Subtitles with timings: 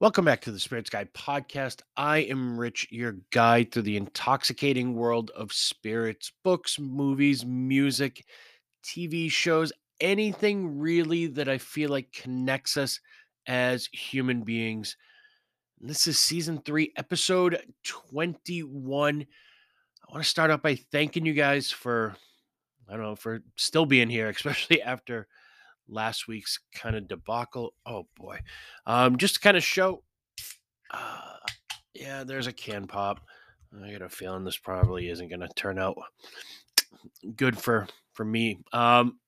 [0.00, 1.80] Welcome back to the Spirits Guide podcast.
[1.96, 8.24] I am Rich, your guide through the intoxicating world of spirits, books, movies, music,
[8.84, 13.00] TV shows, anything really that I feel like connects us
[13.48, 14.96] as human beings.
[15.80, 19.22] This is season three, episode 21.
[19.22, 22.14] I want to start out by thanking you guys for,
[22.88, 25.26] I don't know, for still being here, especially after
[25.88, 27.74] last week's kind of debacle.
[27.86, 28.40] Oh boy.
[28.86, 30.02] Um, just to kind of show
[30.90, 31.38] uh,
[31.94, 33.20] yeah, there's a can pop.
[33.84, 35.96] I got a feeling this probably isn't going to turn out
[37.36, 38.60] good for for me.
[38.72, 39.18] Um,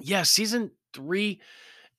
[0.00, 1.40] yeah, season three,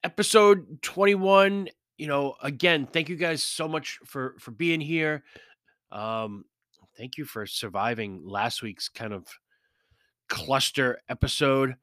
[0.04, 1.70] episode twenty one.
[1.98, 5.24] You know, again, thank you guys so much for for being here.
[5.92, 6.46] Um,
[6.98, 9.28] thank you for surviving last week's kind of
[10.28, 11.76] cluster episode.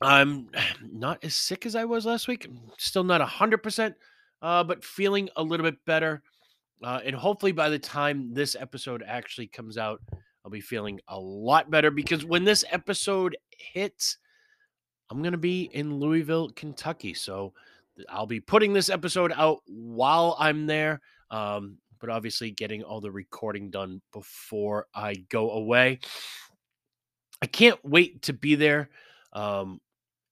[0.00, 0.48] I'm
[0.92, 2.48] not as sick as I was last week.
[2.78, 3.94] Still not a hundred percent
[4.42, 6.22] uh, but feeling a little bit better.
[6.82, 10.00] Uh, and hopefully, by the time this episode actually comes out,
[10.44, 14.18] I'll be feeling a lot better because when this episode hits,
[15.10, 17.14] I'm going to be in Louisville, Kentucky.
[17.14, 17.52] So
[18.08, 23.10] I'll be putting this episode out while I'm there, um, but obviously getting all the
[23.10, 25.98] recording done before I go away.
[27.42, 28.90] I can't wait to be there.
[29.32, 29.80] Um,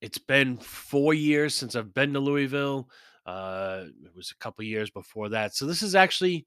[0.00, 2.88] it's been four years since I've been to Louisville.
[3.24, 5.54] Uh, it was a couple years before that.
[5.54, 6.46] So this is actually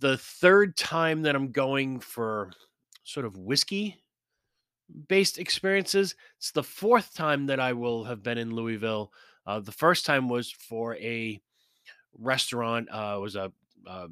[0.00, 2.52] the third time that I'm going for
[3.04, 4.02] sort of whiskey
[5.08, 6.14] based experiences.
[6.38, 9.12] It's the fourth time that I will have been in Louisville.
[9.46, 11.40] Uh, the first time was for a
[12.18, 12.88] restaurant.
[12.90, 13.52] Uh, it was a,
[13.86, 14.08] a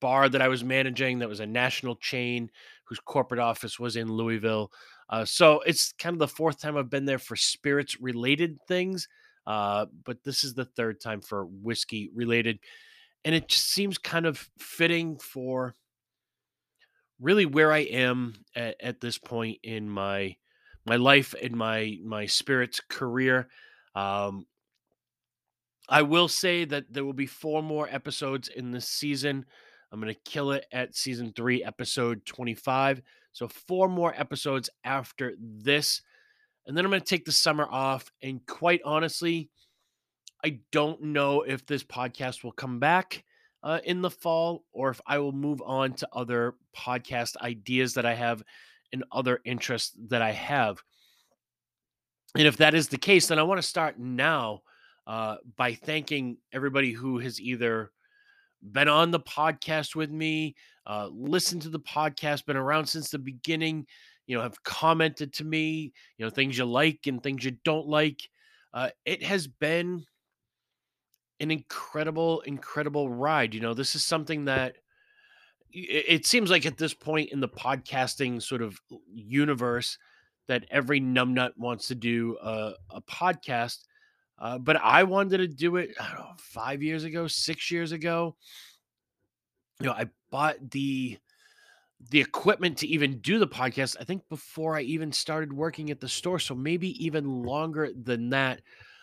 [0.00, 2.50] bar that I was managing that was a national chain
[2.84, 4.72] whose corporate office was in Louisville.
[5.10, 9.08] Uh, so it's kind of the fourth time I've been there for spirits related things.
[9.46, 12.60] Uh, but this is the third time for whiskey related.
[13.24, 15.74] And it just seems kind of fitting for
[17.20, 20.36] really where I am at, at this point in my
[20.86, 23.48] my life and my my spirits career.
[23.94, 24.46] Um,
[25.88, 29.44] I will say that there will be four more episodes in this season.
[29.90, 33.02] I'm going to kill it at season three, episode 25.
[33.32, 36.02] So, four more episodes after this
[36.66, 38.10] and then I'm going to take the summer off.
[38.22, 39.50] And quite honestly,
[40.44, 43.24] I don't know if this podcast will come back
[43.62, 48.06] uh, in the fall or if I will move on to other podcast ideas that
[48.06, 48.42] I have
[48.92, 50.80] and other interests that I have.
[52.36, 54.60] And if that is the case, then I want to start now
[55.06, 57.90] uh, by thanking everybody who has either
[58.62, 60.54] been on the podcast with me,
[60.86, 63.86] uh, listened to the podcast, been around since the beginning,
[64.26, 67.88] you know, have commented to me, you know, things you like and things you don't
[67.88, 68.20] like.
[68.72, 70.04] Uh, it has been
[71.40, 73.54] an incredible, incredible ride.
[73.54, 74.76] You know, this is something that
[75.72, 78.78] it, seems like at this point in the podcasting sort of
[79.12, 79.98] universe
[80.48, 83.78] that every numbnut wants to do a, a podcast.
[84.40, 88.36] Uh, but I wanted to do it, know, five years ago, six years ago.
[89.80, 91.18] You know, I bought the
[92.08, 96.00] the equipment to even do the podcast, I think before I even started working at
[96.00, 96.38] the store.
[96.38, 98.62] So maybe even longer than that.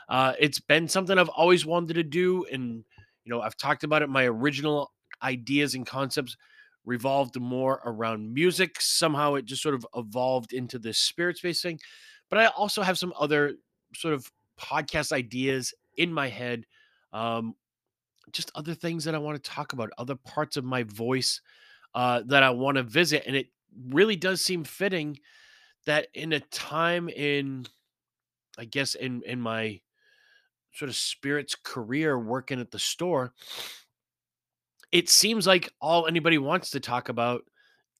[0.09, 2.45] Uh, it's been something I've always wanted to do.
[2.51, 2.83] And,
[3.23, 4.09] you know, I've talked about it.
[4.09, 6.35] My original ideas and concepts
[6.85, 8.77] revolved more around music.
[8.79, 11.79] Somehow it just sort of evolved into this spirit space thing.
[12.29, 13.57] But I also have some other
[13.93, 16.65] sort of podcast ideas in my head.
[17.13, 17.55] Um,
[18.31, 21.41] just other things that I want to talk about, other parts of my voice
[21.95, 23.23] uh, that I want to visit.
[23.25, 23.47] And it
[23.89, 25.19] really does seem fitting
[25.85, 27.65] that in a time in,
[28.57, 29.79] I guess, in in my
[30.73, 33.33] sort of spirits career working at the store,
[34.91, 37.43] it seems like all anybody wants to talk about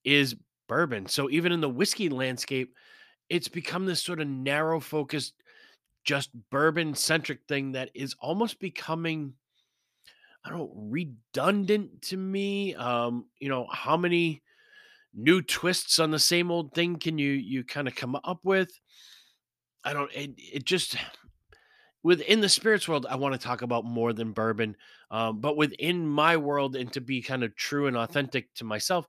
[0.04, 0.36] is
[0.68, 1.08] bourbon.
[1.08, 2.76] So even in the whiskey landscape,
[3.30, 5.34] it's become this sort of narrow focused,
[6.08, 9.34] just bourbon centric thing that is almost becoming
[10.46, 12.74] I don't redundant to me.
[12.76, 14.42] Um, you know, how many
[15.14, 18.72] new twists on the same old thing can you you kind of come up with?
[19.84, 20.96] I don't it, it just
[22.04, 24.78] within the spirits world, I want to talk about more than bourbon.
[25.12, 29.06] Um, but within my world, and to be kind of true and authentic to myself,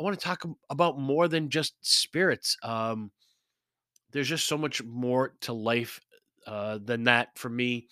[0.00, 2.56] I want to talk about more than just spirits.
[2.64, 3.12] Um,
[4.10, 6.00] there's just so much more to life
[6.46, 7.88] uh, than that for me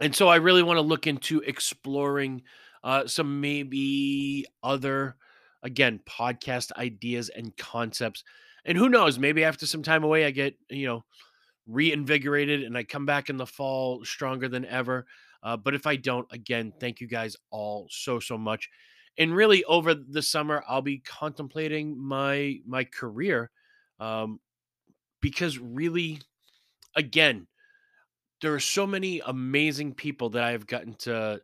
[0.00, 2.42] and so I really want to look into exploring
[2.84, 5.16] uh, some maybe other,
[5.62, 8.22] again, podcast ideas and concepts.
[8.64, 11.04] And who knows, maybe after some time away, I get, you know,
[11.66, 15.06] reinvigorated and I come back in the fall stronger than ever.
[15.42, 18.68] Uh, but if I don't, again, thank you guys all so so much.
[19.18, 23.50] And really, over the summer, I'll be contemplating my my career,
[23.98, 24.40] um,
[25.20, 26.20] because really,
[26.96, 27.46] again,
[28.42, 31.40] there are so many amazing people that I have gotten to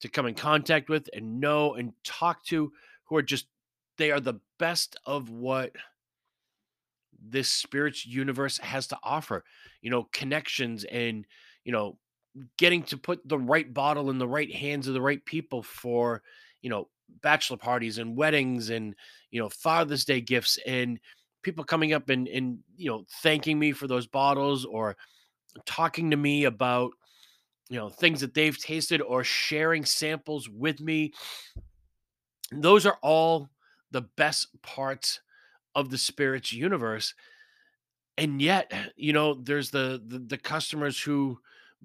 [0.00, 2.72] to come in contact with and know and talk to
[3.04, 3.46] who are just
[3.96, 5.72] they are the best of what
[7.26, 9.44] this spirit's universe has to offer.
[9.80, 11.24] You know, connections and
[11.64, 11.98] you know
[12.58, 16.22] getting to put the right bottle in the right hands of the right people for
[16.62, 16.88] you know
[17.22, 18.94] bachelor parties and weddings and
[19.30, 20.98] you know father's day gifts and
[21.44, 24.96] people coming up and and you know thanking me for those bottles or
[25.66, 26.90] talking to me about
[27.68, 31.12] you know things that they've tasted or sharing samples with me.
[32.50, 33.48] Those are all
[33.90, 35.20] the best parts
[35.74, 37.14] of the spirits universe
[38.16, 41.38] and yet you know there's the the, the customers who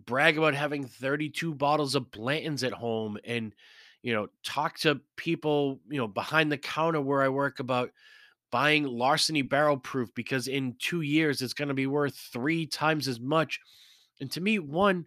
[0.05, 3.53] brag about having 32 bottles of Blanton's at home and
[4.01, 7.91] you know talk to people you know behind the counter where I work about
[8.51, 13.07] buying larceny barrel proof because in 2 years it's going to be worth 3 times
[13.07, 13.59] as much
[14.19, 15.05] and to me one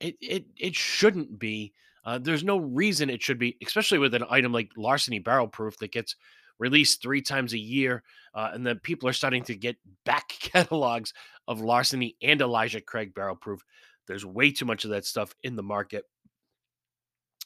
[0.00, 1.72] it it it shouldn't be
[2.04, 5.76] uh, there's no reason it should be especially with an item like larceny barrel proof
[5.78, 6.16] that gets
[6.58, 8.02] released three times a year
[8.34, 11.12] uh, and then people are starting to get back catalogs
[11.46, 13.62] of larceny and elijah craig barrel proof
[14.06, 16.04] there's way too much of that stuff in the market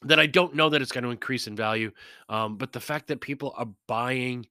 [0.04, 1.90] that I don't know that it's going to increase in value.
[2.28, 4.46] Um, but the fact that people are buying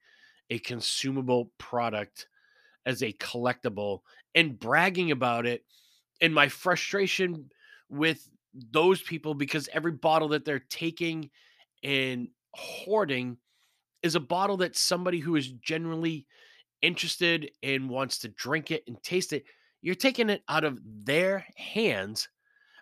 [0.52, 2.28] a consumable product
[2.86, 4.02] as a collectible
[4.36, 5.64] and bragging about it,
[6.22, 7.50] and my frustration
[7.90, 8.30] with
[8.72, 11.30] those people because every bottle that they're taking
[11.84, 13.38] and hoarding
[14.04, 16.28] is a bottle that somebody who is genuinely
[16.82, 19.46] interested and wants to drink it and taste it,
[19.82, 22.28] you're taking it out of their hands.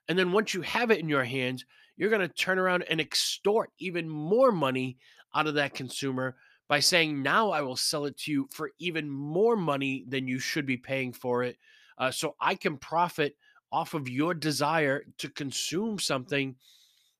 [0.07, 1.65] And then once you have it in your hands,
[1.97, 4.97] you're going to turn around and extort even more money
[5.35, 6.35] out of that consumer
[6.69, 10.39] by saying, now I will sell it to you for even more money than you
[10.39, 11.57] should be paying for it.
[11.97, 13.35] Uh, so I can profit
[13.71, 16.55] off of your desire to consume something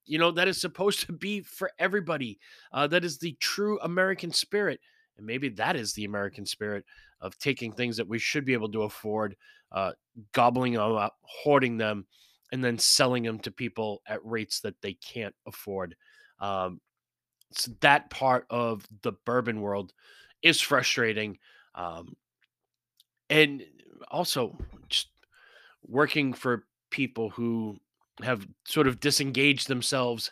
[0.05, 2.39] you know that is supposed to be for everybody
[2.73, 4.79] uh, that is the true american spirit
[5.17, 6.83] and maybe that is the american spirit
[7.21, 9.35] of taking things that we should be able to afford
[9.71, 9.91] uh,
[10.31, 12.05] gobbling them up hoarding them
[12.51, 15.95] and then selling them to people at rates that they can't afford
[16.39, 16.81] um,
[17.81, 19.93] that part of the bourbon world
[20.41, 21.37] is frustrating
[21.75, 22.15] um,
[23.29, 23.63] and
[24.09, 24.57] also
[24.87, 25.07] just
[25.85, 27.77] working for people who
[28.23, 30.31] have sort of disengaged themselves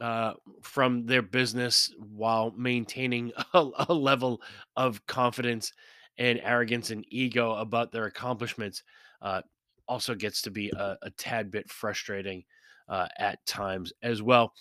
[0.00, 0.32] uh,
[0.62, 4.40] from their business while maintaining a, a, level
[4.76, 5.72] of confidence
[6.18, 8.82] and arrogance and ego about their accomplishments
[9.22, 9.42] uh,
[9.88, 12.44] also gets to be a, a tad bit frustrating
[12.88, 14.52] uh, at times as well.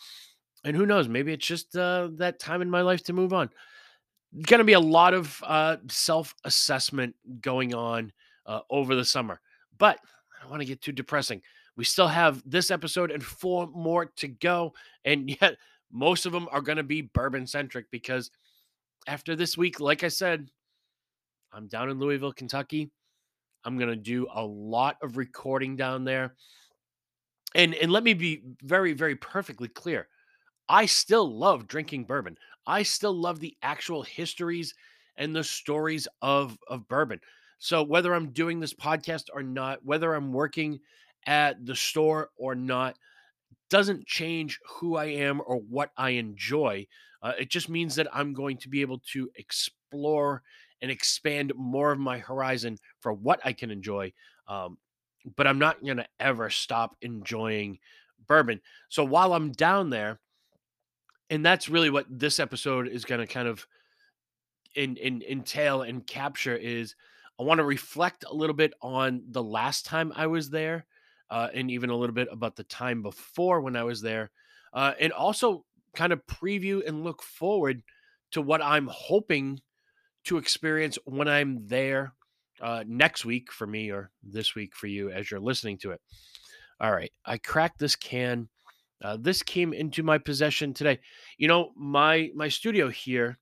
[0.64, 1.08] And who knows?
[1.08, 3.50] Maybe it's just uh, that time in my life to move on.
[4.44, 8.12] Going to be a lot of uh, self assessment going on
[8.46, 9.42] uh, over the summer,
[9.78, 10.00] but
[10.38, 11.42] I don't want to get too depressing.
[11.76, 14.74] We still have this episode and four more to go.
[15.06, 15.56] And yet,
[15.92, 18.32] most of them are going to be bourbon centric because
[19.08, 20.50] after this week, like I said,
[21.52, 22.92] I'm down in Louisville, Kentucky.
[23.66, 26.36] I'm going to do a lot of recording down there.
[27.56, 30.08] And and let me be very very perfectly clear.
[30.70, 32.38] I still love drinking bourbon.
[32.68, 34.76] I still love the actual histories
[35.18, 37.20] and the stories of of bourbon.
[37.58, 40.80] So whether I'm doing this podcast or not, whether I'm working
[41.26, 42.96] at the store or not
[43.70, 46.88] doesn't change who I am or what I enjoy.
[47.22, 50.42] Uh, it just means that I'm going to be able to explore
[50.82, 54.14] and expand more of my horizon for what I can enjoy.
[54.48, 54.78] Um,
[55.36, 57.78] but I'm not going to ever stop enjoying
[58.28, 58.62] bourbon.
[58.88, 60.20] So while I'm down there,
[61.30, 63.66] and that's really what this episode is going to kind of
[64.76, 66.96] in, in, entail and capture is
[67.40, 70.86] I want to reflect a little bit on the last time I was there
[71.30, 74.32] uh, and even a little bit about the time before when I was there,
[74.74, 77.84] uh, and also kind of preview and look forward
[78.32, 79.60] to what I'm hoping
[80.26, 82.14] to experience when I'm there
[82.62, 86.02] uh, next week for me or this week for you as you're listening to it.
[86.82, 88.50] All right, I cracked this can.
[89.02, 91.00] Uh, this came into my possession today.
[91.38, 93.38] You know, my my studio here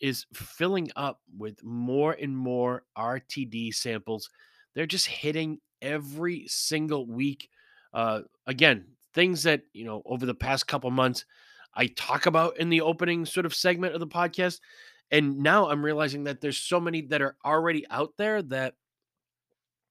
[0.00, 4.28] is filling up with more and more RTD samples.
[4.74, 7.48] They're just hitting every single week.
[7.92, 11.24] Uh, again, things that, you know, over the past couple months,
[11.74, 14.60] I talk about in the opening sort of segment of the podcast.
[15.10, 18.74] And now I'm realizing that there's so many that are already out there that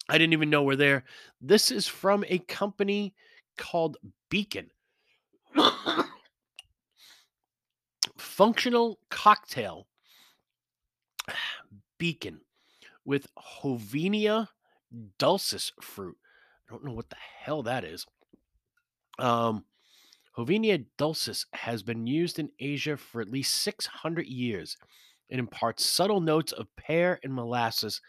[0.09, 1.05] I didn't even know were there.
[1.39, 3.13] This is from a company
[3.57, 3.97] called
[4.29, 4.69] Beacon.
[8.35, 9.85] Functional cocktail
[11.99, 12.41] Beacon
[13.05, 13.27] with
[13.61, 14.47] Hovenia
[15.19, 16.17] dulcis fruit.
[16.67, 18.07] I don't know what the hell that is.
[19.19, 19.65] Um,
[20.35, 24.77] Hovenia dulcis has been used in Asia for at least 600 years.
[25.29, 28.01] It imparts subtle notes of pear and molasses,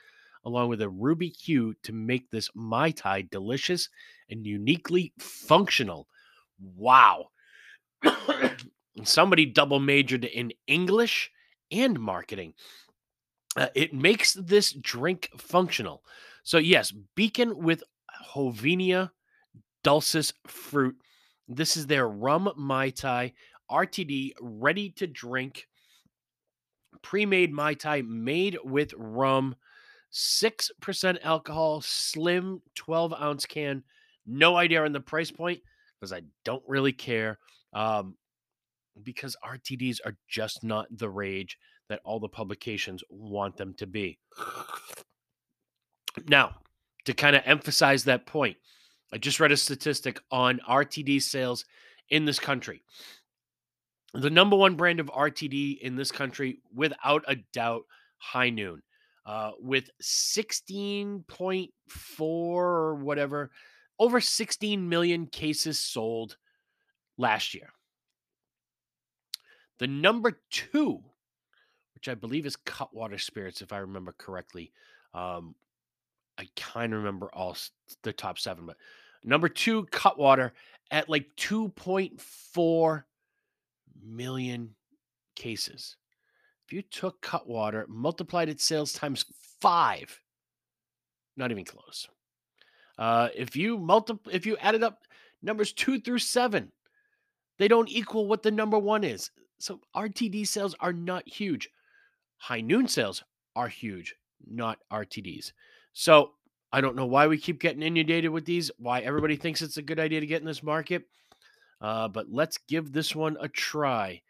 [0.42, 3.90] along with a ruby hue, to make this Mai Tai delicious
[4.30, 6.08] and uniquely functional.
[6.58, 7.26] Wow.
[9.02, 11.30] Somebody double majored in English
[11.70, 12.54] and marketing.
[13.56, 16.04] Uh, it makes this drink functional.
[16.42, 17.82] So, yes, Beacon with
[18.34, 19.10] Hovenia
[19.82, 20.96] dulcis fruit.
[21.48, 23.32] This is their rum Mai Tai
[23.70, 25.66] RTD ready to drink
[27.02, 29.54] pre made Mai Tai made with rum,
[30.12, 33.82] 6% alcohol, slim 12 ounce can.
[34.26, 35.60] No idea on the price point
[36.00, 37.38] because I don't really care.
[37.72, 38.16] Um,
[39.02, 41.58] because RTDs are just not the rage
[41.88, 44.18] that all the publications want them to be.
[46.28, 46.56] Now,
[47.04, 48.56] to kind of emphasize that point,
[49.12, 51.64] I just read a statistic on RTD sales
[52.10, 52.82] in this country.
[54.14, 57.82] The number one brand of RTD in this country, without a doubt,
[58.18, 58.80] High Noon,
[59.26, 61.68] uh, with 16.4
[62.20, 63.50] or whatever,
[63.98, 66.36] over 16 million cases sold
[67.18, 67.73] last year.
[69.78, 71.02] The number two,
[71.94, 74.72] which I believe is Cutwater Spirits, if I remember correctly.
[75.12, 75.54] Um,
[76.38, 77.56] I kind of remember all
[78.02, 78.76] the top seven, but
[79.22, 80.52] number two, Cutwater
[80.90, 83.04] at like 2.4
[84.04, 84.74] million
[85.36, 85.96] cases.
[86.66, 89.24] If you took Cutwater, multiplied its sales times
[89.60, 90.20] five,
[91.36, 92.08] not even close.
[92.98, 95.02] Uh, if you multiply, if you added up
[95.42, 96.70] numbers two through seven,
[97.58, 99.30] they don't equal what the number one is.
[99.64, 101.70] So RTD sales are not huge.
[102.36, 103.24] High noon sales
[103.56, 104.14] are huge,
[104.46, 105.52] not RTDs.
[105.94, 106.32] So
[106.70, 109.82] I don't know why we keep getting inundated with these, why everybody thinks it's a
[109.82, 111.04] good idea to get in this market.
[111.80, 114.20] Uh, but let's give this one a try.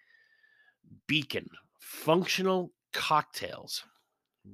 [1.09, 1.49] Beacon
[1.81, 3.83] Functional Cocktails,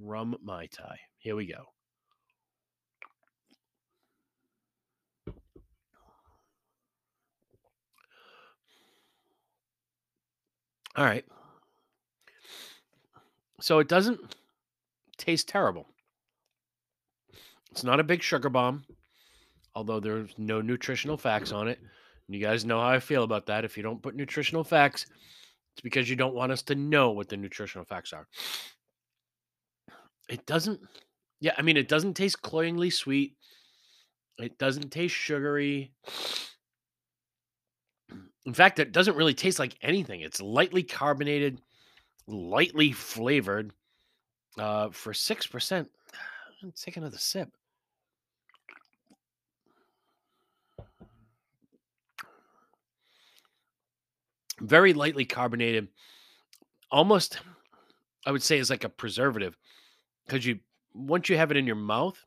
[0.00, 0.98] Rum Mai Tai.
[1.18, 1.66] Here we go.
[10.96, 11.24] All right.
[13.60, 14.20] So it doesn't
[15.18, 15.86] taste terrible.
[17.70, 18.84] It's not a big sugar bomb,
[19.74, 21.78] although there's no nutritional facts on it.
[22.28, 23.64] You guys know how I feel about that.
[23.64, 25.06] If you don't put nutritional facts,
[25.72, 28.26] it's because you don't want us to know what the nutritional facts are.
[30.28, 30.80] It doesn't,
[31.40, 33.36] yeah, I mean, it doesn't taste cloyingly sweet.
[34.38, 35.92] It doesn't taste sugary.
[38.50, 40.22] In fact, it doesn't really taste like anything.
[40.22, 41.60] It's lightly carbonated,
[42.26, 43.72] lightly flavored.
[44.58, 45.86] Uh, for 6%,
[46.74, 47.48] take another sip.
[54.60, 55.86] very lightly carbonated,
[56.90, 57.38] almost
[58.26, 59.56] I would say is like a preservative
[60.26, 60.58] because you
[60.92, 62.18] once you have it in your mouth,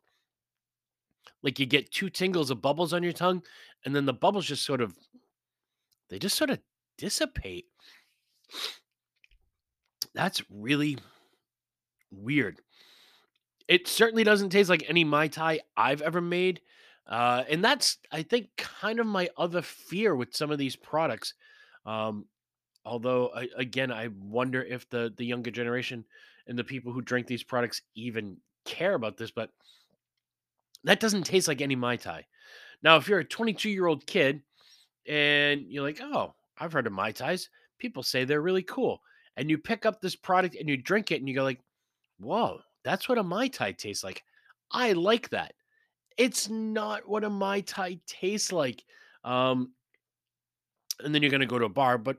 [1.42, 3.42] like you get two tingles of bubbles on your tongue,
[3.84, 4.96] and then the bubbles just sort of
[6.10, 6.58] they just sort of
[6.98, 7.66] dissipate.
[10.14, 10.98] That's really
[12.10, 12.60] weird.
[13.66, 16.60] It certainly doesn't taste like any Mai Tai I've ever made.
[17.06, 21.34] Uh, and that's, I think, kind of my other fear with some of these products.
[21.84, 22.26] Um,
[22.84, 26.04] although I, again, I wonder if the the younger generation
[26.46, 29.50] and the people who drink these products even care about this, but
[30.84, 32.24] that doesn't taste like any Mai Tai.
[32.82, 34.42] Now, if you're a 22 year old kid
[35.06, 39.00] and you're like, oh, I've heard of Mai Tais, people say they're really cool.
[39.36, 41.60] And you pick up this product and you drink it and you go like,
[42.20, 44.22] whoa, that's what a Mai Tai tastes like.
[44.70, 45.54] I like that.
[46.16, 48.84] It's not what a Mai Tai tastes like.
[49.24, 49.72] Um,
[51.02, 51.98] and then you're going to go to a bar.
[51.98, 52.18] But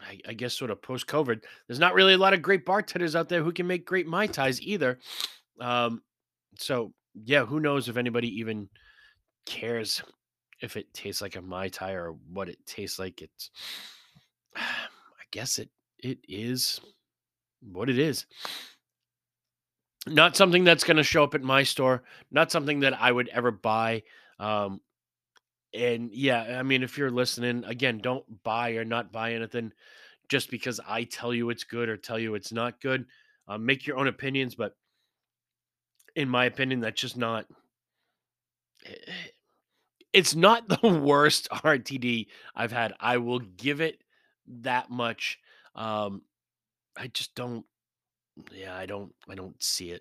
[0.00, 3.14] I, I guess sort of post COVID, there's not really a lot of great bartenders
[3.14, 4.98] out there who can make great mai tais either.
[5.60, 6.02] Um,
[6.58, 8.68] so yeah, who knows if anybody even
[9.46, 10.02] cares
[10.60, 13.22] if it tastes like a mai tai or what it tastes like.
[13.22, 13.50] It's,
[14.56, 16.80] I guess it it is
[17.60, 18.26] what it is.
[20.06, 22.04] Not something that's going to show up at my store.
[22.30, 24.04] Not something that I would ever buy.
[24.38, 24.80] Um,
[25.74, 29.72] and yeah, I mean, if you're listening, again, don't buy or not buy anything
[30.28, 33.06] just because I tell you it's good or tell you it's not good.
[33.48, 34.76] Uh, make your own opinions, but
[36.14, 37.46] in my opinion, that's just not.
[40.16, 42.94] It's not the worst RTD I've had.
[42.98, 44.00] I will give it
[44.62, 45.38] that much.
[45.74, 46.22] Um,
[46.96, 47.66] I just don't.
[48.50, 49.14] Yeah, I don't.
[49.28, 50.00] I don't see it.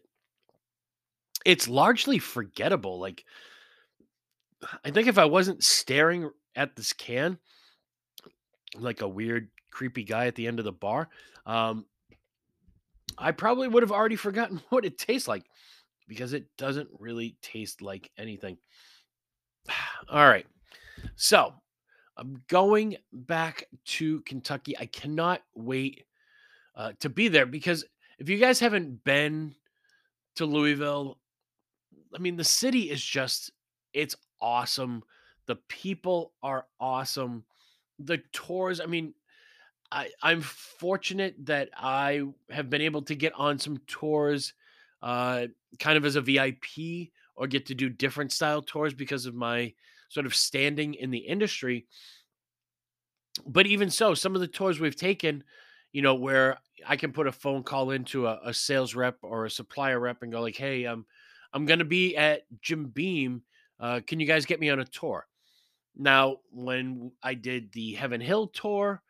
[1.43, 2.97] It's largely forgettable.
[2.97, 3.25] Like
[4.85, 7.37] I think if I wasn't staring at this can
[8.77, 11.09] like a weird, creepy guy at the end of the bar,
[11.45, 11.85] um,
[13.17, 15.43] I probably would have already forgotten what it tastes like
[16.07, 18.57] because it doesn't really taste like anything.
[20.09, 20.45] All right.
[21.15, 21.53] So
[22.17, 24.77] I'm going back to Kentucky.
[24.77, 26.05] I cannot wait
[26.75, 27.85] uh, to be there because
[28.19, 29.55] if you guys haven't been
[30.35, 31.19] to Louisville,
[32.13, 33.51] I mean, the city is just,
[33.93, 35.03] it's awesome.
[35.47, 37.43] The people are awesome.
[37.99, 39.13] The tours, I mean,
[39.91, 44.53] I, I'm fortunate that I have been able to get on some tours
[45.01, 45.47] uh,
[45.79, 49.73] kind of as a VIP or get to do different style tours because of my
[50.09, 51.85] sort of standing in the industry.
[53.45, 55.43] But even so, some of the tours we've taken,
[55.91, 59.45] you know, where I can put a phone call into a, a sales rep or
[59.45, 61.05] a supplier rep and go like, "Hey, um,
[61.53, 63.43] I'm going to be at Jim Beam.
[63.79, 65.27] Uh, can you guys get me on a tour?"
[65.97, 69.01] Now, when I did the Heaven Hill tour,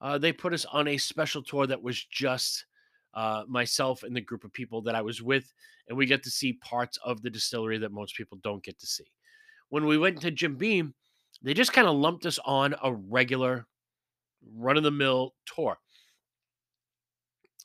[0.00, 2.66] uh, they put us on a special tour that was just
[3.14, 5.52] uh, myself and the group of people that I was with,
[5.88, 8.86] and we get to see parts of the distillery that most people don't get to
[8.86, 9.10] see.
[9.68, 10.94] When we went to Jim Beam,
[11.42, 13.66] they just kind of lumped us on a regular
[14.54, 15.78] run of the mill tour.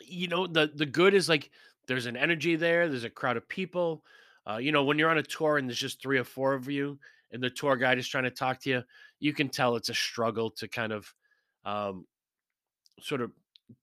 [0.01, 1.49] You know, the the good is like
[1.87, 4.03] there's an energy there, there's a crowd of people.
[4.49, 6.69] Uh, you know, when you're on a tour and there's just three or four of
[6.69, 6.97] you,
[7.31, 8.83] and the tour guide is trying to talk to you,
[9.19, 11.13] you can tell it's a struggle to kind of
[11.65, 12.05] um,
[13.01, 13.31] sort of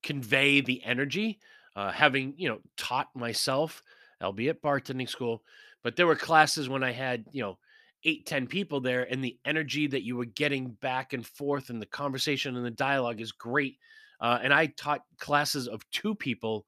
[0.02, 1.38] convey the energy.
[1.76, 3.82] Uh, having you know taught myself,
[4.22, 5.42] albeit bartending school,
[5.82, 7.58] but there were classes when I had you know
[8.04, 11.82] eight ten people there, and the energy that you were getting back and forth, and
[11.82, 13.78] the conversation and the dialogue is great.
[14.20, 16.66] Uh, and I taught classes of two people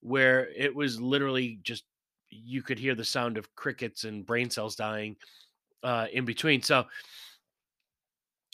[0.00, 1.84] where it was literally just
[2.30, 5.16] you could hear the sound of crickets and brain cells dying
[5.82, 6.62] uh, in between.
[6.62, 6.86] So,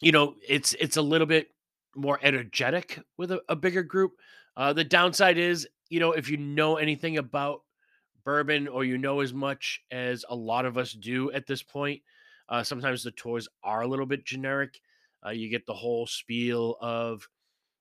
[0.01, 1.49] you know, it's it's a little bit
[1.97, 4.13] more energetic with a, a bigger group.
[4.57, 7.63] Uh, the downside is, you know, if you know anything about
[8.25, 12.01] bourbon or you know as much as a lot of us do at this point,
[12.49, 14.81] uh, sometimes the tours are a little bit generic.
[15.25, 17.27] Uh, you get the whole spiel of,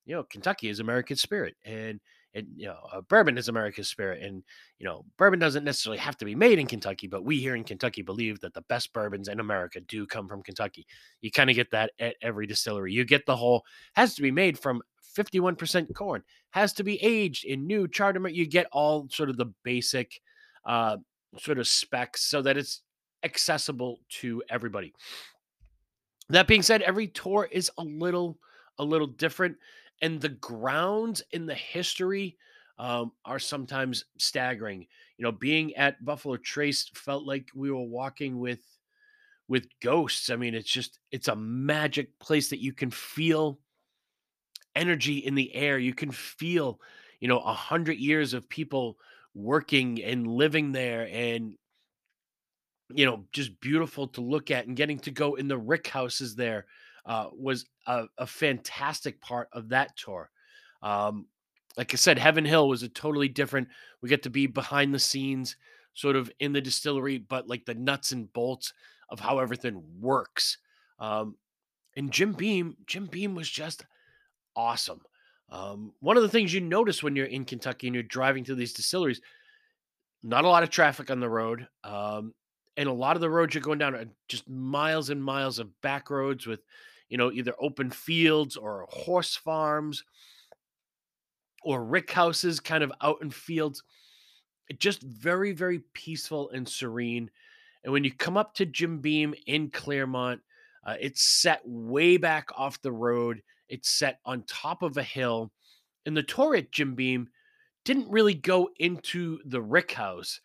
[0.05, 1.99] you know, Kentucky is American spirit, and
[2.33, 4.43] you know, uh, bourbon is America's spirit, and
[4.79, 7.63] you know, bourbon doesn't necessarily have to be made in Kentucky, but we here in
[7.63, 10.85] Kentucky believe that the best bourbons in America do come from Kentucky.
[11.21, 12.91] You kind of get that at every distillery.
[12.93, 14.81] You get the whole has to be made from
[15.15, 18.17] 51% corn, has to be aged in new charred.
[18.31, 20.19] You get all sort of the basic
[20.65, 20.97] uh,
[21.37, 22.81] sort of specs so that it's
[23.23, 24.93] accessible to everybody.
[26.29, 28.39] That being said, every tour is a little
[28.79, 29.57] a little different
[30.01, 32.37] and the grounds in the history
[32.77, 34.87] um, are sometimes staggering.
[35.17, 38.61] You know, being at Buffalo Trace felt like we were walking with
[39.47, 40.29] with ghosts.
[40.29, 43.59] I mean, it's just it's a magic place that you can feel
[44.75, 45.77] energy in the air.
[45.77, 46.79] You can feel,
[47.19, 48.97] you know, a hundred years of people
[49.35, 51.55] working and living there and
[52.93, 56.35] you know just beautiful to look at and getting to go in the rick houses
[56.35, 56.67] there
[57.05, 60.29] uh, was a, a, fantastic part of that tour.
[60.81, 61.27] Um,
[61.77, 63.67] like I said, Heaven Hill was a totally different.
[64.01, 65.57] We get to be behind the scenes,
[65.93, 68.73] sort of in the distillery, but like the nuts and bolts
[69.09, 70.57] of how everything works.
[70.99, 71.35] Um,
[71.95, 73.85] and Jim Beam, Jim Beam was just
[74.55, 75.01] awesome.
[75.49, 78.55] Um, one of the things you notice when you're in Kentucky and you're driving to
[78.55, 79.21] these distilleries,
[80.23, 81.67] not a lot of traffic on the road.
[81.83, 82.33] Um,
[82.75, 85.79] and a lot of the roads you're going down are just miles and miles of
[85.81, 86.61] back roads with
[87.13, 90.03] you know, either open fields or horse farms
[91.61, 93.83] or rick houses kind of out in fields.
[94.79, 97.29] Just very, very peaceful and serene.
[97.83, 100.41] And when you come up to Jim Beam in Clermont,
[100.87, 103.43] uh, it's set way back off the road.
[103.69, 105.51] It's set on top of a hill.
[106.07, 107.29] And the tour at Jim Beam
[107.85, 110.41] didn't really go into the Rick House,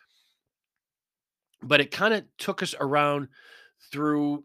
[1.63, 3.27] but it kind of took us around
[3.91, 4.43] through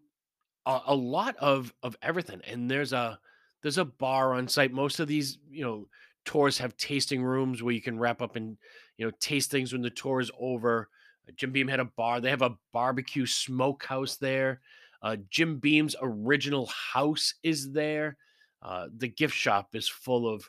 [0.66, 3.18] a, a lot of of everything and there's a
[3.62, 4.72] there's a bar on site.
[4.72, 5.88] Most of these you know
[6.24, 8.56] tours have tasting rooms where you can wrap up and
[8.98, 10.88] you know taste things when the tour is over.
[11.26, 14.60] Uh, jim beam had a bar they have a barbecue smokehouse there.
[15.02, 18.16] Uh, jim beam's original house is there.
[18.62, 20.48] Uh, the gift shop is full of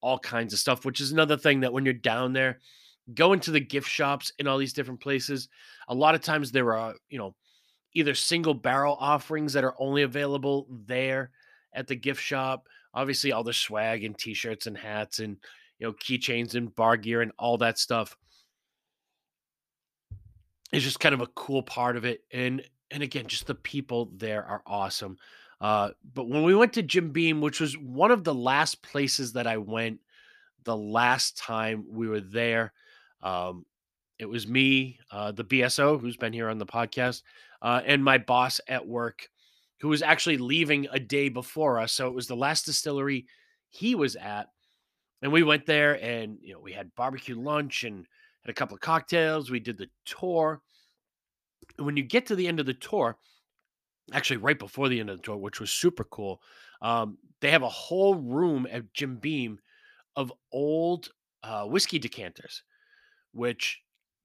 [0.00, 2.58] all kinds of stuff which is another thing that when you're down there
[3.14, 5.48] go into the gift shops in all these different places
[5.86, 7.36] a lot of times there are you know
[7.94, 11.30] either single barrel offerings that are only available there
[11.72, 12.66] at the gift shop.
[12.94, 15.36] Obviously, all the swag and t-shirts and hats and
[15.78, 18.16] you know keychains and bar gear and all that stuff
[20.72, 22.22] is just kind of a cool part of it.
[22.32, 25.16] And and again, just the people there are awesome.
[25.60, 29.34] Uh, but when we went to Jim Beam, which was one of the last places
[29.34, 30.00] that I went
[30.64, 32.72] the last time we were there,
[33.22, 33.64] um,
[34.18, 37.22] it was me, uh, the BSO, who's been here on the podcast,
[37.62, 39.28] uh, and my boss at work,
[39.80, 41.92] who was actually leaving a day before us.
[41.92, 43.26] So it was the last distillery
[43.70, 44.48] he was at.
[45.22, 48.04] And we went there and, you know, we had barbecue lunch and
[48.44, 49.50] had a couple of cocktails.
[49.50, 50.60] We did the tour.
[51.78, 53.16] And when you get to the end of the tour,
[54.12, 56.42] actually right before the end of the tour, which was super cool,
[56.80, 59.60] um, they have a whole room at Jim Beam
[60.16, 61.10] of old
[61.44, 62.64] uh, whiskey decanters,
[63.32, 63.80] which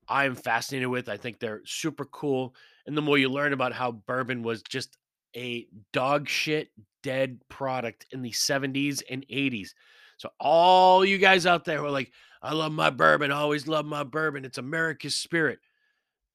[0.08, 1.10] I am fascinated with.
[1.10, 2.56] I think they're super cool.
[2.86, 4.98] And the more you learn about how bourbon was just
[5.36, 6.70] a dog shit
[7.04, 9.70] dead product in the 70s and 80s.
[10.17, 13.67] So all you guys out there who are like, I love my bourbon, I always
[13.67, 14.46] love my bourbon.
[14.46, 15.60] It's America's spirit.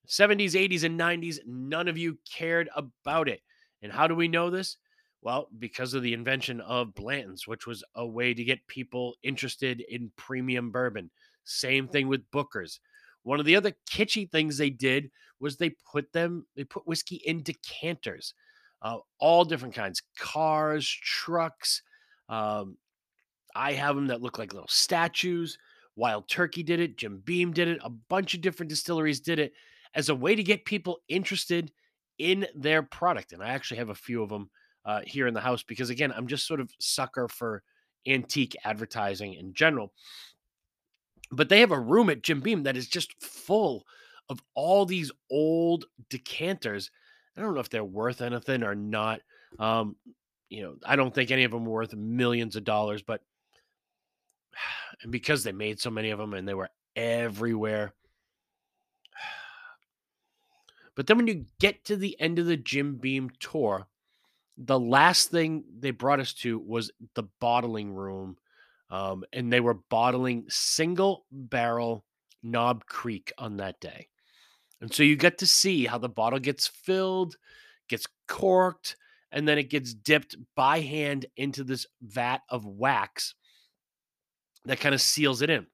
[0.08, 3.40] 70s, 80s, and 90s, none of you cared about it.
[3.82, 4.76] And how do we know this?
[5.22, 9.80] Well, because of the invention of Blanton's, which was a way to get people interested
[9.88, 11.10] in premium bourbon.
[11.44, 12.80] Same thing with Booker's.
[13.22, 17.16] One of the other kitschy things they did was they put them, they put whiskey
[17.16, 18.34] in decanters,
[18.82, 21.82] uh, all different kinds, cars, trucks.
[22.28, 22.76] Um,
[23.54, 25.58] I have them that look like little statues.
[25.94, 26.96] Wild Turkey did it.
[26.96, 27.78] Jim Beam did it.
[27.82, 29.52] A bunch of different distilleries did it
[29.94, 31.70] as a way to get people interested
[32.18, 33.32] in their product.
[33.32, 34.50] And I actually have a few of them
[34.84, 37.62] uh, here in the house because, again, I'm just sort of sucker for
[38.06, 39.92] antique advertising in general.
[41.32, 43.84] But they have a room at Jim Beam that is just full
[44.28, 46.90] of all these old decanters.
[47.36, 49.20] I don't know if they're worth anything or not.
[49.58, 49.96] Um,
[50.50, 53.22] you know, I don't think any of them were worth millions of dollars, but
[55.02, 57.94] and because they made so many of them and they were everywhere.
[60.94, 63.86] But then when you get to the end of the Jim Beam tour,
[64.58, 68.36] the last thing they brought us to was the bottling room
[68.92, 72.04] um, and they were bottling single barrel
[72.42, 74.06] Knob Creek on that day.
[74.82, 77.36] And so you get to see how the bottle gets filled,
[77.88, 78.96] gets corked,
[79.32, 83.34] and then it gets dipped by hand into this vat of wax
[84.66, 85.66] that kind of seals it in.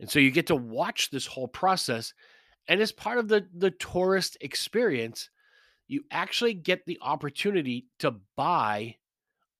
[0.00, 2.12] And so you get to watch this whole process.
[2.66, 5.30] And as part of the, the tourist experience,
[5.86, 8.96] you actually get the opportunity to buy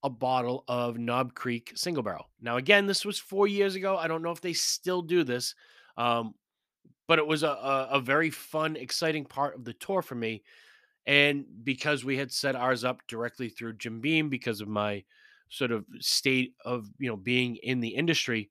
[0.02, 2.30] a bottle of Knob Creek single barrel.
[2.40, 3.96] Now, again, this was four years ago.
[3.96, 5.54] I don't know if they still do this,
[5.96, 6.34] um,
[7.06, 10.42] but it was a, a, a very fun, exciting part of the tour for me.
[11.06, 15.04] And because we had set ours up directly through Jim Beam because of my
[15.48, 18.50] sort of state of you know being in the industry,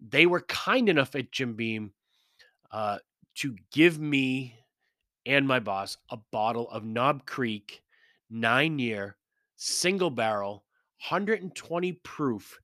[0.00, 1.92] they were kind enough at Jim Beam
[2.70, 2.98] uh,
[3.36, 4.54] to give me
[5.26, 7.82] and my boss a bottle of Knob Creek
[8.30, 9.16] nine year
[9.56, 10.64] single barrel
[11.08, 12.58] 120 proof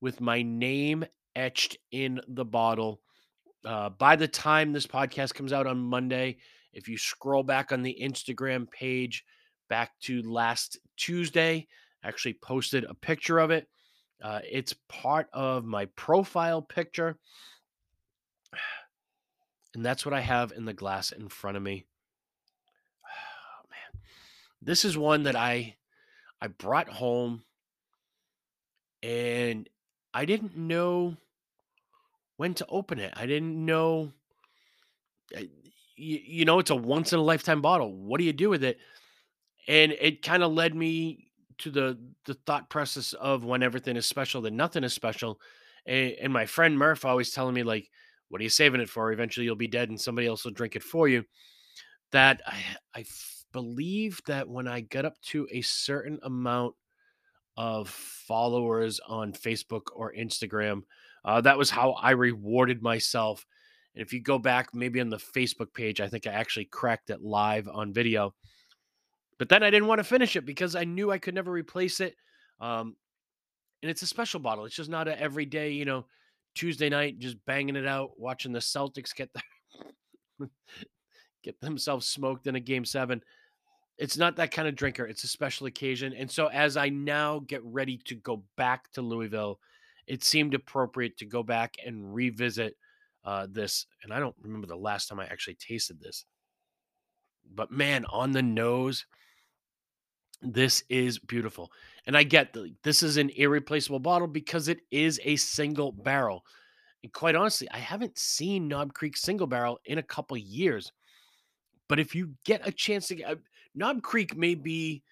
[0.00, 3.00] with my name etched in the bottle.
[3.64, 6.38] Uh, by the time this podcast comes out on Monday,
[6.72, 9.24] if you scroll back on the Instagram page
[9.68, 11.66] back to last Tuesday,
[12.04, 13.66] I actually posted a picture of it.
[14.22, 17.18] Uh, it's part of my profile picture.
[19.72, 21.86] And that's what I have in the glass in front of me.
[23.06, 24.02] Oh, man.
[24.60, 25.76] This is one that I
[26.42, 27.44] I brought home
[29.02, 29.68] and
[30.12, 31.16] I didn't know
[32.36, 33.12] when to open it.
[33.16, 34.12] I didn't know.
[35.34, 35.44] Eh,
[35.96, 37.92] you, you know, it's a once in a lifetime bottle.
[37.92, 38.78] What do you do with it?
[39.68, 44.06] And it kind of led me to the the thought process of when everything is
[44.06, 45.40] special, then nothing is special.
[45.86, 47.90] And, and my friend Murph always telling me like,
[48.28, 49.12] "What are you saving it for?
[49.12, 51.24] Eventually, you'll be dead, and somebody else will drink it for you."
[52.12, 52.62] That I
[52.94, 53.04] I
[53.52, 56.74] believe that when I got up to a certain amount
[57.60, 60.80] of followers on Facebook or Instagram.
[61.26, 63.44] Uh, that was how I rewarded myself.
[63.94, 67.10] And if you go back, maybe on the Facebook page, I think I actually cracked
[67.10, 68.34] it live on video.
[69.38, 72.00] But then I didn't want to finish it because I knew I could never replace
[72.00, 72.14] it.
[72.62, 72.96] Um,
[73.82, 74.64] and it's a special bottle.
[74.64, 76.06] It's just not a everyday, you know,
[76.54, 80.48] Tuesday night just banging it out, watching the Celtics get their
[81.44, 83.20] get themselves smoked in a game seven
[84.00, 85.04] it's not that kind of drinker.
[85.04, 86.14] It's a special occasion.
[86.14, 89.60] And so as I now get ready to go back to Louisville,
[90.06, 92.76] it seemed appropriate to go back and revisit
[93.26, 93.84] uh, this.
[94.02, 96.24] And I don't remember the last time I actually tasted this.
[97.54, 99.04] But man, on the nose,
[100.40, 101.70] this is beautiful.
[102.06, 106.42] And I get the, this is an irreplaceable bottle because it is a single barrel.
[107.02, 110.90] And quite honestly, I haven't seen Knob Creek single barrel in a couple years.
[111.86, 113.38] But if you get a chance to get
[113.74, 115.02] Knob Creek, may be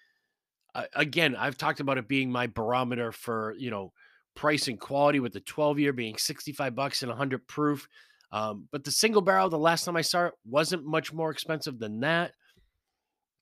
[0.75, 3.91] uh, again, I've talked about it being my barometer for you know
[4.35, 7.87] price and quality with the 12 year being 65 bucks and 100 proof.
[8.31, 11.79] Um, but the single barrel, the last time I saw it, wasn't much more expensive
[11.79, 12.33] than that.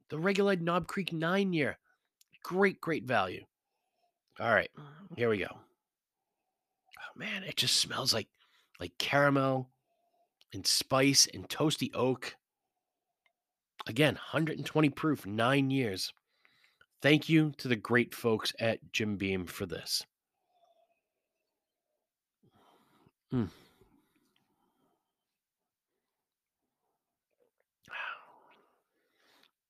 [0.09, 1.77] The regular Knob Creek nine year,
[2.43, 3.43] great, great value.
[4.39, 4.69] All right,
[5.17, 5.47] here we go.
[5.49, 8.29] Oh, man, it just smells like
[8.79, 9.69] like caramel
[10.53, 12.35] and spice and toasty oak.
[13.87, 16.11] Again, 120 proof, nine years.
[17.01, 20.03] Thank you to the great folks at Jim Beam for this.
[23.33, 23.49] Mm.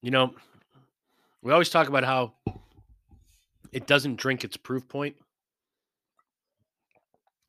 [0.01, 0.34] You know,
[1.41, 2.34] we always talk about how
[3.71, 5.15] it doesn't drink its proof point.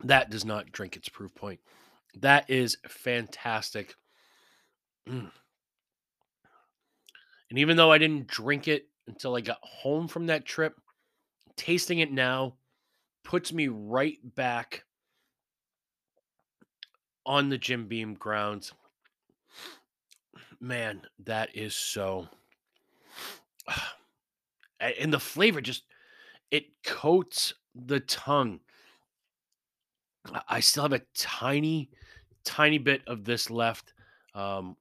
[0.02, 1.60] That does not drink its proof point.
[2.14, 3.94] That is fantastic.
[5.08, 5.30] Mm.
[7.50, 10.74] And even though I didn't drink it until I got home from that trip,
[11.56, 12.54] tasting it now
[13.24, 14.84] puts me right back
[17.24, 18.72] on the Jim Beam grounds.
[20.60, 22.28] Man, that is so.
[24.80, 25.82] And the flavor just,
[26.52, 28.60] it coats the tongue.
[30.48, 31.90] I still have a tiny,
[32.44, 33.92] tiny bit of this left.
[34.36, 34.76] Um,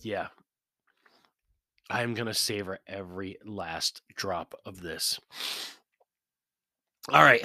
[0.00, 0.26] yeah,
[1.88, 5.20] I'm going to savor every last drop of this.
[7.12, 7.44] All right.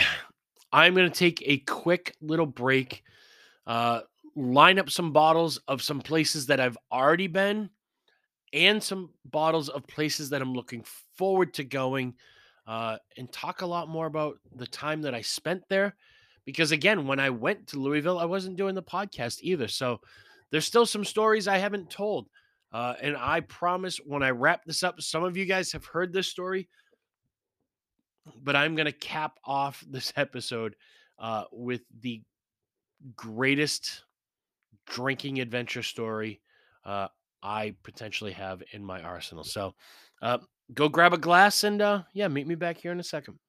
[0.71, 3.03] I'm going to take a quick little break,
[3.67, 4.01] uh,
[4.35, 7.69] line up some bottles of some places that I've already been,
[8.53, 10.83] and some bottles of places that I'm looking
[11.17, 12.15] forward to going,
[12.65, 15.95] uh, and talk a lot more about the time that I spent there.
[16.45, 19.67] Because again, when I went to Louisville, I wasn't doing the podcast either.
[19.67, 20.01] So
[20.49, 22.27] there's still some stories I haven't told.
[22.71, 26.13] Uh, and I promise when I wrap this up, some of you guys have heard
[26.13, 26.69] this story,
[28.41, 30.75] but I'm going to cap off this episode
[31.19, 32.21] uh, with the
[33.15, 34.03] greatest
[34.85, 36.41] drinking adventure story
[36.85, 37.07] uh,
[37.43, 39.43] I potentially have in my arsenal.
[39.43, 39.73] So
[40.21, 40.39] uh,
[40.73, 43.39] go grab a glass and uh, yeah, meet me back here in a second.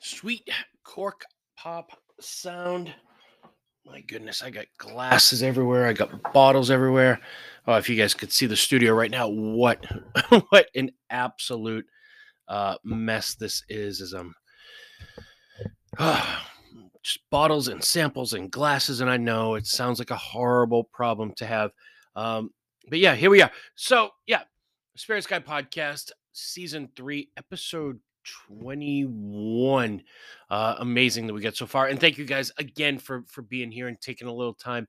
[0.00, 0.48] Sweet
[0.84, 1.24] cork
[1.56, 2.94] pop sound.
[3.84, 5.86] My goodness, I got glasses everywhere.
[5.86, 7.20] I got bottles everywhere.
[7.66, 9.84] Oh, if you guys could see the studio right now, what
[10.50, 11.86] what an absolute
[12.46, 14.00] uh, mess this is!
[14.00, 14.34] As I'm
[15.98, 16.40] uh,
[17.02, 21.32] just bottles and samples and glasses, and I know it sounds like a horrible problem
[21.36, 21.72] to have,
[22.14, 22.50] um,
[22.88, 23.50] but yeah, here we are.
[23.74, 24.42] So yeah,
[24.96, 27.98] Spirits Guide Podcast, season three, episode
[28.48, 30.02] 21.
[30.50, 31.86] Uh, amazing that we got so far.
[31.86, 34.88] And thank you guys again for for being here and taking a little time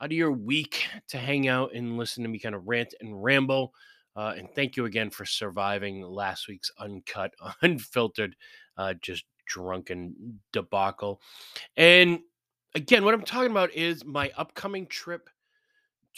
[0.00, 3.22] out of your week to hang out and listen to me kind of rant and
[3.22, 3.72] ramble.
[4.16, 8.34] Uh, and thank you again for surviving last week's uncut, unfiltered,
[8.76, 11.20] uh, just drunken debacle.
[11.76, 12.20] And
[12.74, 15.30] again, what I'm talking about is my upcoming trip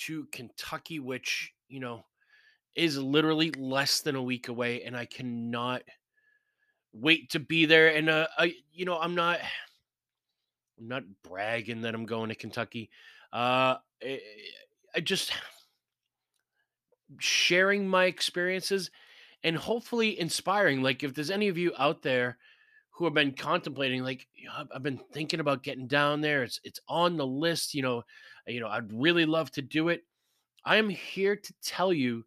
[0.07, 2.05] to Kentucky, which, you know,
[2.75, 4.83] is literally less than a week away.
[4.83, 5.83] And I cannot
[6.95, 7.89] wait to be there.
[7.89, 9.41] And uh, I, you know, I'm not,
[10.79, 12.91] I'm not bragging that I'm going to Kentucky.
[13.33, 14.19] Uh, I, eh,
[14.97, 15.33] I just
[17.19, 18.91] sharing my experiences
[19.43, 20.83] and hopefully inspiring.
[20.83, 22.39] Like, if there's any of you out there
[22.91, 26.45] who have been contemplating, like, you know, I've been thinking about getting down there.
[26.45, 27.75] It's it's on the list.
[27.75, 28.03] You know,
[28.47, 30.05] you know, I'd really love to do it.
[30.65, 32.25] I am here to tell you,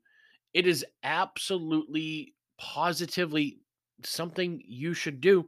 [0.54, 3.60] it is absolutely positively
[4.04, 5.48] something you should do.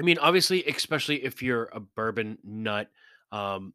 [0.00, 2.88] I mean, obviously, especially if you're a bourbon nut,
[3.30, 3.72] um,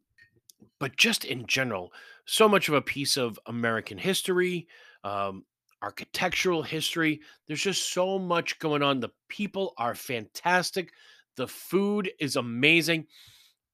[0.78, 1.92] but just in general,
[2.26, 4.68] so much of a piece of American history,
[5.04, 5.44] um,
[5.82, 7.20] architectural history.
[7.46, 9.00] There's just so much going on.
[9.00, 10.92] The people are fantastic.
[11.36, 13.06] The food is amazing.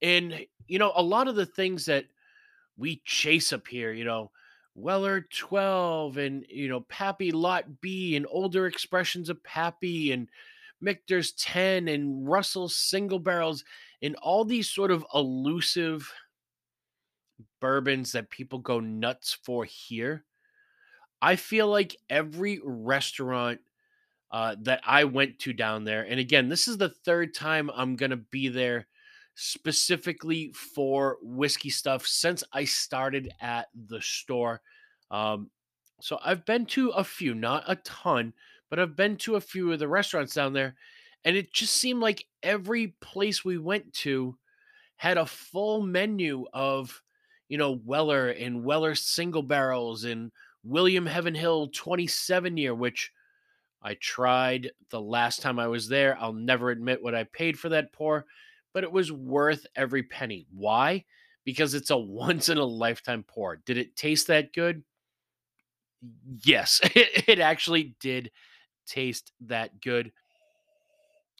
[0.02, 2.04] And, you know, a lot of the things that
[2.76, 4.30] we chase up here, you know,
[4.74, 10.28] Weller 12 and you know Pappy Lot B and older expressions of Pappy and
[10.80, 13.64] Michter's 10 and Russell's single barrels
[14.02, 16.12] and all these sort of elusive
[17.60, 20.24] bourbons that people go nuts for here.
[21.22, 23.60] I feel like every restaurant
[24.30, 27.96] uh, that I went to down there, and again, this is the third time I'm
[27.96, 28.86] gonna be there
[29.34, 34.60] specifically for whiskey stuff since I started at the store.
[35.10, 35.50] Um,
[36.00, 38.32] so I've been to a few, not a ton,
[38.70, 40.74] but I've been to a few of the restaurants down there,
[41.24, 44.36] and it just seemed like every place we went to
[44.96, 47.02] had a full menu of,
[47.48, 50.30] you know, Weller and Weller single barrels and
[50.62, 53.12] William Heaven Hill 27 year, which
[53.82, 56.16] I tried the last time I was there.
[56.18, 58.24] I'll never admit what I paid for that pour,
[58.74, 60.46] but it was worth every penny.
[60.52, 61.04] Why?
[61.44, 63.56] Because it's a once in a lifetime pour.
[63.64, 64.82] Did it taste that good?
[66.44, 68.30] Yes, it, it actually did
[68.86, 70.12] taste that good.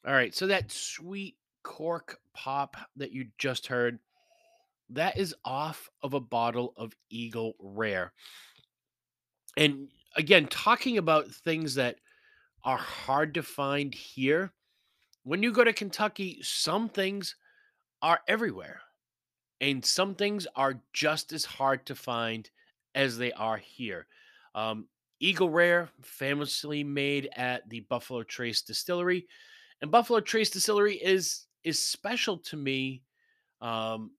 [0.07, 3.99] All right, so that sweet cork pop that you just heard,
[4.91, 8.13] that is off of a bottle of Eagle Rare.
[9.57, 11.97] And again, talking about things that
[12.65, 14.53] are hard to find here,
[15.25, 17.37] when you go to Kentucky, some things
[18.03, 18.81] are everywhere,
[19.61, 22.51] and some things are just as hard to find
[22.95, 24.07] as they are here.
[24.55, 24.87] Um,
[25.21, 29.27] Eagle Rare, famously made at the Buffalo Trace Distillery,
[29.81, 33.03] and Buffalo Trace Distillery is is special to me
[33.63, 34.11] um,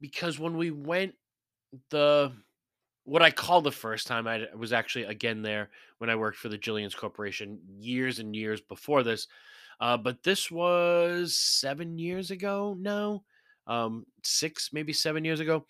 [0.00, 1.14] because when we went
[1.90, 2.32] the
[3.04, 6.48] what I call the first time I was actually again there when I worked for
[6.48, 9.28] the Jillian's Corporation years and years before this.
[9.80, 13.22] Uh, but this was seven years ago now,
[13.66, 15.66] um, six, maybe seven years ago.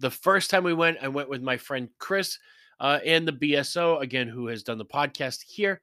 [0.00, 2.38] The first time we went, I went with my friend Chris
[2.80, 5.80] uh, and the BSO, again, who has done the podcast here.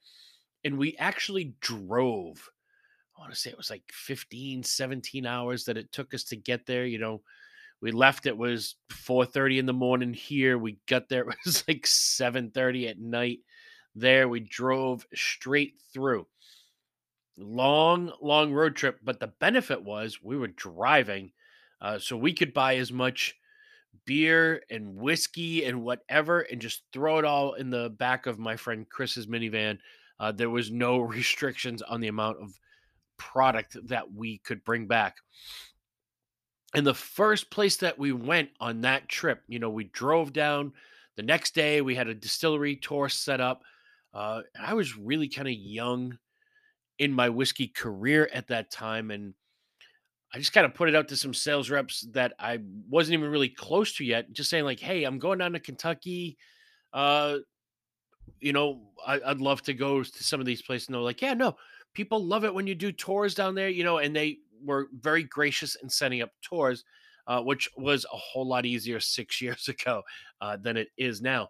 [0.64, 2.50] And we actually drove.
[3.16, 6.36] I want to say it was like 15, 17 hours that it took us to
[6.36, 6.86] get there.
[6.86, 7.22] You know,
[7.82, 10.58] we left it was 4:30 in the morning here.
[10.58, 13.40] We got there it was like 7:30 at night.
[13.96, 16.28] There we drove straight through.
[17.38, 21.32] Long, long road trip, but the benefit was we were driving,
[21.80, 23.36] uh, so we could buy as much
[24.06, 28.56] beer and whiskey and whatever, and just throw it all in the back of my
[28.56, 29.78] friend Chris's minivan.
[30.20, 32.60] Uh, there was no restrictions on the amount of
[33.18, 35.18] product that we could bring back.
[36.74, 40.74] And the first place that we went on that trip, you know, we drove down.
[41.18, 43.64] The next day, we had a distillery tour set up.
[44.14, 46.18] Uh, I was really kind of young
[47.02, 49.34] in my whiskey career at that time, and
[50.32, 53.32] I just kind of put it out to some sales reps that I wasn't even
[53.32, 56.38] really close to yet, just saying like, "Hey, I'm going down to Kentucky.
[56.94, 57.40] Uh,
[58.40, 61.24] you know, I, would love to go to some of these places." And they're like,
[61.24, 61.58] "Yeah, no,
[61.96, 65.24] people love it when you do tours down there, you know." And they were very
[65.24, 66.86] gracious in setting up tours,
[67.26, 70.04] uh, which was a whole lot easier six years ago
[70.40, 71.50] uh, than it is now.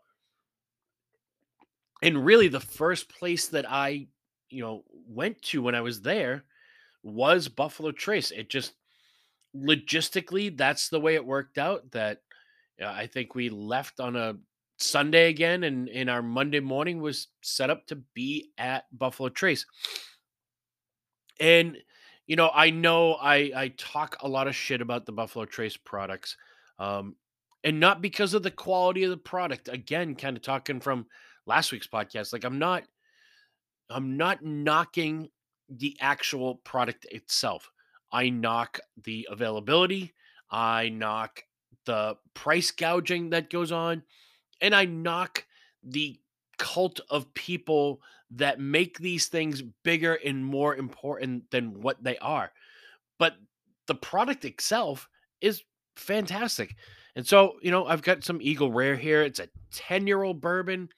[2.01, 4.07] And really, the first place that I,
[4.51, 6.43] you know, went to when I was there
[7.03, 8.31] was Buffalo Trace.
[8.31, 8.73] It just
[9.55, 11.91] logistically, that's the way it worked out.
[11.91, 12.21] That
[12.81, 14.35] uh, I think we left on a
[14.77, 19.65] Sunday again, and in our Monday morning was set up to be at Buffalo Trace.
[21.39, 21.77] And
[22.27, 25.77] you know, I know I I talk a lot of shit about the Buffalo Trace
[25.77, 26.37] products,
[26.79, 27.15] um,
[27.63, 29.69] and not because of the quality of the product.
[29.69, 31.07] Again, kind of talking from
[31.45, 32.33] last week's podcast.
[32.33, 32.83] Like I'm not,
[33.91, 35.29] I'm not knocking
[35.69, 37.69] the actual product itself.
[38.11, 40.13] I knock the availability.
[40.49, 41.43] I knock
[41.85, 44.03] the price gouging that goes on,
[44.59, 45.45] and I knock
[45.83, 46.19] the
[46.57, 48.01] cult of people
[48.31, 52.51] that make these things bigger and more important than what they are.
[53.17, 53.35] But
[53.87, 55.09] the product itself
[55.41, 55.63] is
[55.95, 56.75] fantastic.
[57.15, 59.21] And so, you know, I've got some Eagle Rare here.
[59.21, 60.89] It's a 10 year old bourbon.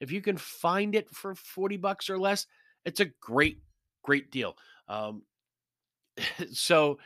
[0.00, 2.46] If you can find it for 40 bucks or less,
[2.84, 3.60] it's a great,
[4.02, 4.56] great deal.
[4.88, 5.22] Um,
[6.52, 6.98] so,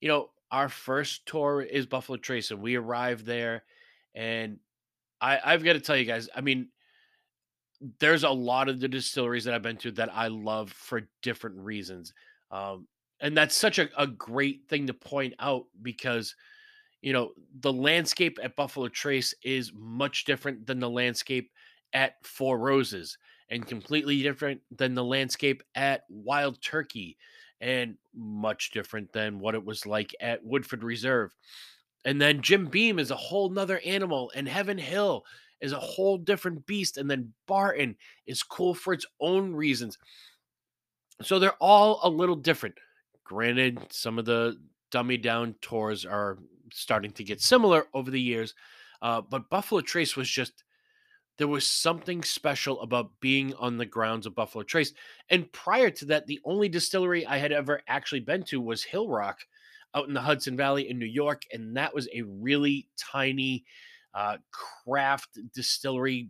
[0.00, 3.64] you know, our first tour is Buffalo Trace, and we arrived there.
[4.14, 4.58] And
[5.20, 6.68] I, I've got to tell you guys, I mean,
[7.98, 11.56] there's a lot of the distilleries that I've been to that I love for different
[11.58, 12.12] reasons.
[12.50, 12.86] Um,
[13.20, 16.34] and that's such a, a great thing to point out because,
[17.00, 21.50] you know, the landscape at Buffalo Trace is much different than the landscape
[21.92, 23.18] at Four Roses
[23.50, 27.16] and completely different than the landscape at Wild Turkey
[27.60, 31.34] and much different than what it was like at Woodford Reserve.
[32.04, 35.24] And then Jim Beam is a whole nother animal, and Heaven Hill
[35.60, 36.96] is a whole different beast.
[36.96, 39.98] And then Barton is cool for its own reasons.
[41.22, 42.76] So they're all a little different.
[43.24, 44.56] Granted, some of the
[44.90, 46.38] dummy down tours are
[46.72, 48.54] starting to get similar over the years.
[49.02, 50.64] Uh, but Buffalo Trace was just
[51.40, 54.92] there was something special about being on the grounds of Buffalo Trace.
[55.30, 59.36] And prior to that, the only distillery I had ever actually been to was Hillrock
[59.94, 61.44] out in the Hudson Valley in New York.
[61.50, 63.64] And that was a really tiny
[64.12, 64.36] uh,
[64.84, 66.28] craft distillery,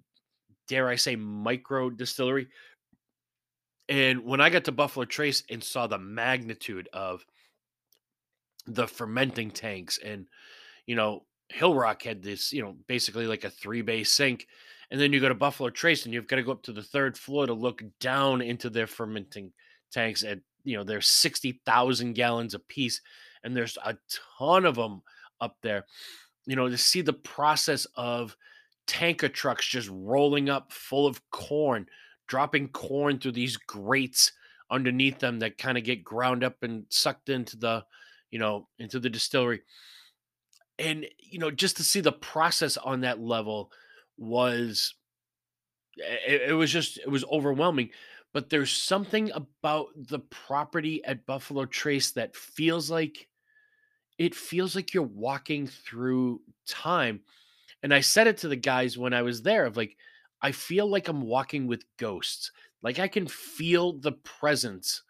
[0.68, 2.46] dare I say, micro distillery.
[3.88, 7.26] And when I got to Buffalo Trace and saw the magnitude of
[8.68, 10.28] the fermenting tanks and,
[10.86, 14.46] you know, Hillrock had this, you know, basically like a three bay sink.
[14.90, 16.82] And then you go to Buffalo Trace and you've got to go up to the
[16.82, 19.52] third floor to look down into their fermenting
[19.92, 23.00] tanks at, you know, they're 60,000 gallons a piece.
[23.44, 23.96] And there's a
[24.38, 25.02] ton of them
[25.40, 25.86] up there,
[26.46, 28.36] you know, to see the process of
[28.86, 31.86] tanker trucks just rolling up full of corn,
[32.26, 34.32] dropping corn through these grates
[34.70, 37.84] underneath them that kind of get ground up and sucked into the,
[38.30, 39.60] you know, into the distillery
[40.80, 43.70] and you know just to see the process on that level
[44.20, 44.94] was
[46.00, 47.90] eh, it, it, was just it was overwhelming
[48.32, 53.28] but there's something about the property at buffalo trace that feels like
[54.18, 57.20] it feels like you're walking through time
[57.82, 59.96] and i said it to the guys when i was there of like
[60.42, 62.52] i feel like i'm walking with ghosts.
[62.82, 65.02] Like i can feel the presence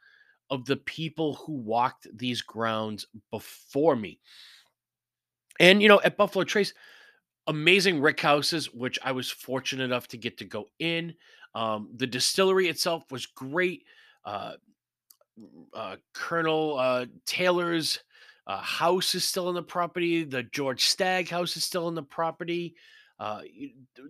[0.50, 4.18] of the people who walked these grounds before me.
[5.60, 6.74] And, you know, at Buffalo Trace,
[7.50, 11.14] amazing rick houses, which I was fortunate enough to get to go in.
[11.54, 13.82] Um, the distillery itself was great.
[14.24, 14.52] Uh,
[15.74, 17.98] uh, Colonel uh, Taylor's
[18.46, 20.22] uh, house is still in the property.
[20.22, 22.76] The George Stagg house is still in the property.
[23.18, 23.40] Uh,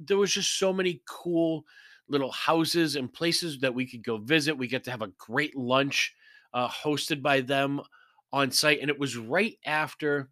[0.01, 1.64] there was just so many cool
[2.09, 4.57] little houses and places that we could go visit.
[4.57, 6.14] We get to have a great lunch
[6.53, 7.80] uh, hosted by them
[8.32, 10.28] on site, and it was right after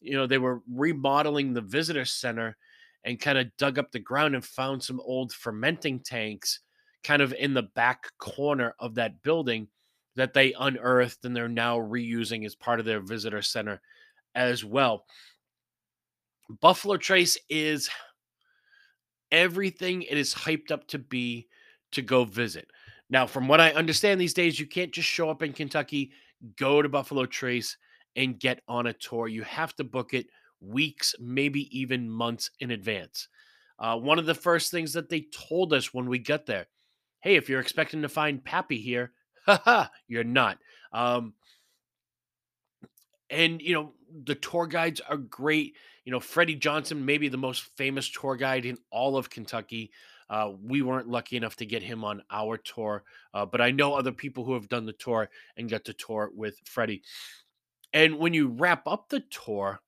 [0.00, 2.56] you know, they were remodeling the visitor center
[3.04, 6.60] and kind of dug up the ground and found some old fermenting tanks
[7.04, 9.68] kind of in the back corner of that building
[10.16, 13.80] that they unearthed and they're now reusing as part of their visitor center
[14.34, 15.04] as well.
[16.60, 17.88] Buffalo Trace is
[19.30, 21.48] everything it is hyped up to be
[21.92, 22.68] to go visit.
[23.08, 26.10] Now, from what I understand these days, you can't just show up in Kentucky,
[26.56, 27.76] go to Buffalo Trace,
[28.16, 29.28] and get on a tour.
[29.28, 30.26] You have to book it
[30.60, 33.28] weeks, maybe even months in advance.
[33.78, 36.66] Uh, one of the first things that they told us when we got there
[37.26, 39.10] hey, if you're expecting to find Pappy here,
[39.46, 40.58] haha, you're not.
[40.92, 41.34] Um,
[43.28, 43.94] and, you know,
[44.24, 45.74] the tour guides are great.
[46.04, 49.90] You know, Freddie Johnson, maybe the most famous tour guide in all of Kentucky.
[50.30, 53.02] Uh, we weren't lucky enough to get him on our tour,
[53.34, 56.30] uh, but I know other people who have done the tour and got to tour
[56.32, 57.02] with Freddie.
[57.92, 59.80] And when you wrap up the tour,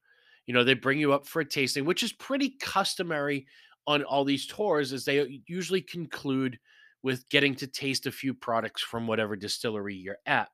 [0.46, 3.46] you know, they bring you up for a tasting, which is pretty customary
[3.86, 6.59] on all these tours, as they usually conclude
[7.03, 10.49] with getting to taste a few products from whatever distillery you're at.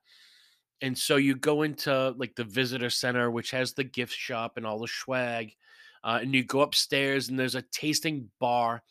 [0.81, 4.65] And so you go into like the visitor center, which has the gift shop and
[4.65, 5.53] all the swag.
[6.03, 8.83] Uh, and you go upstairs and there's a tasting bar.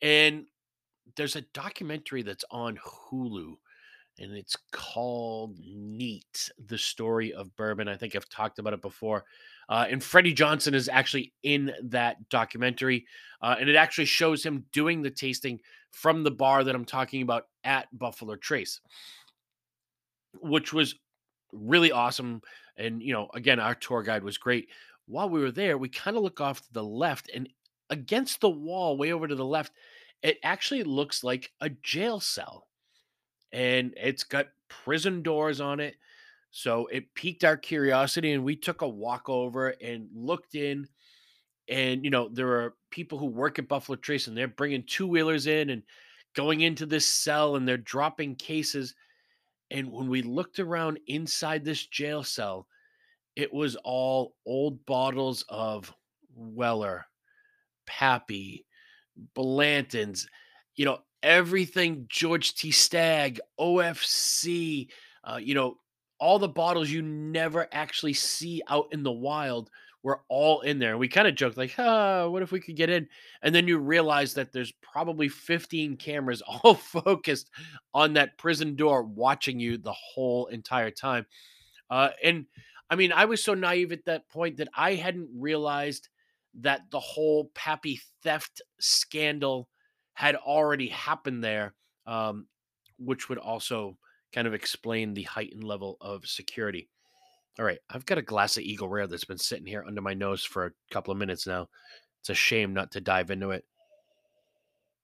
[0.00, 0.46] And
[1.16, 3.56] there's a documentary that's on Hulu
[4.18, 7.88] and it's called Neat: The Story of Bourbon.
[7.88, 9.24] I think I've talked about it before.
[9.68, 13.06] Uh, and Freddie Johnson is actually in that documentary,
[13.40, 15.60] uh, and it actually shows him doing the tasting
[15.92, 18.80] from the bar that I'm talking about at Buffalo Trace,
[20.40, 20.94] which was
[21.52, 22.42] really awesome.
[22.76, 24.68] And you know, again, our tour guide was great.
[25.06, 27.48] While we were there, we kind of look off to the left, and
[27.88, 29.72] against the wall, way over to the left,
[30.22, 32.66] it actually looks like a jail cell
[33.52, 35.96] and it's got prison doors on it.
[36.50, 40.86] So it piqued our curiosity, and we took a walk over and looked in.
[41.68, 45.06] And you know, there are people who work at Buffalo Trace, and they're bringing two
[45.06, 45.82] wheelers in and
[46.34, 48.94] going into this cell, and they're dropping cases.
[49.70, 52.66] And when we looked around inside this jail cell,
[53.36, 55.92] it was all old bottles of
[56.34, 57.06] Weller,
[57.86, 58.66] Pappy,
[59.34, 60.26] Blanton's,
[60.76, 62.70] you know, everything George T.
[62.70, 64.88] Stagg, OFC,
[65.24, 65.76] uh, you know,
[66.18, 69.70] all the bottles you never actually see out in the wild
[70.02, 70.90] were all in there.
[70.90, 73.08] And we kind of joked, like, ah, what if we could get in?
[73.42, 77.50] And then you realize that there's probably 15 cameras all focused
[77.94, 81.26] on that prison door watching you the whole entire time.
[81.90, 82.46] Uh, and
[82.90, 86.08] I mean, I was so naive at that point that I hadn't realized
[86.60, 89.68] that the whole Pappy theft scandal
[90.14, 91.74] had already happened there,
[92.06, 92.46] um,
[92.98, 93.96] which would also
[94.32, 96.88] kind of explain the heightened level of security.
[97.58, 100.14] All right, I've got a glass of Eagle Rare that's been sitting here under my
[100.14, 101.68] nose for a couple of minutes now.
[102.20, 103.64] It's a shame not to dive into it.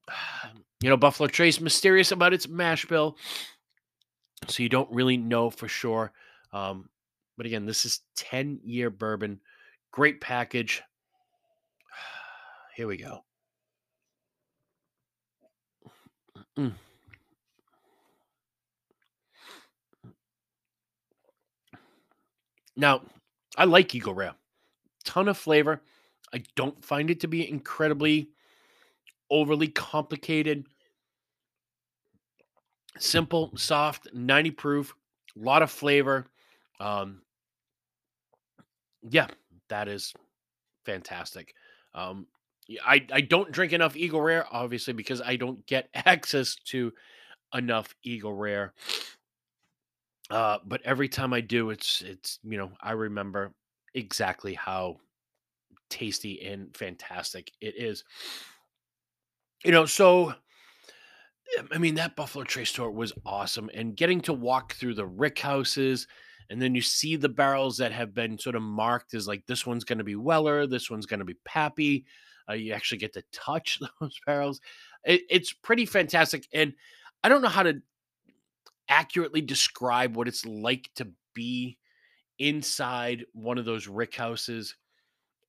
[0.81, 3.19] you know, Buffalo Trace mysterious about its mash bill,
[4.47, 6.13] so you don't really know for sure.
[6.53, 6.89] Um,
[7.37, 9.41] but again, this is 10 year bourbon,
[9.93, 10.83] great package.
[12.77, 13.25] Here we go.
[16.59, 16.73] Mm.
[22.77, 23.03] Now,
[23.57, 24.35] I like Eagle Rare.
[25.05, 25.83] Ton of flavor.
[26.33, 28.31] I don't find it to be incredibly
[29.31, 30.67] overly complicated.
[32.99, 34.95] Simple, soft, 90 proof,
[35.37, 36.27] a lot of flavor.
[36.81, 37.23] Um,
[39.03, 39.27] yeah,
[39.69, 40.13] that is
[40.85, 41.55] fantastic.
[41.95, 42.27] Um,
[42.85, 46.93] I, I don't drink enough Eagle Rare, obviously, because I don't get access to
[47.55, 48.75] enough Eagle Rare.
[50.31, 53.55] Uh, but every time I do, it's it's you know I remember
[53.95, 54.97] exactly how
[55.89, 58.05] tasty and fantastic it is.
[59.65, 60.35] You know, so
[61.73, 65.39] I mean that Buffalo Trace tour was awesome, and getting to walk through the rick
[65.39, 66.07] houses,
[66.51, 69.67] and then you see the barrels that have been sort of marked as like this
[69.67, 72.05] one's going to be Weller, this one's going to be Pappy.
[72.49, 74.61] Uh, you actually get to touch those barrels.
[75.05, 76.75] It, it's pretty fantastic, and
[77.23, 77.83] I don't know how to
[78.89, 81.79] accurately describe what it's like to be
[82.39, 84.77] inside one of those rick houses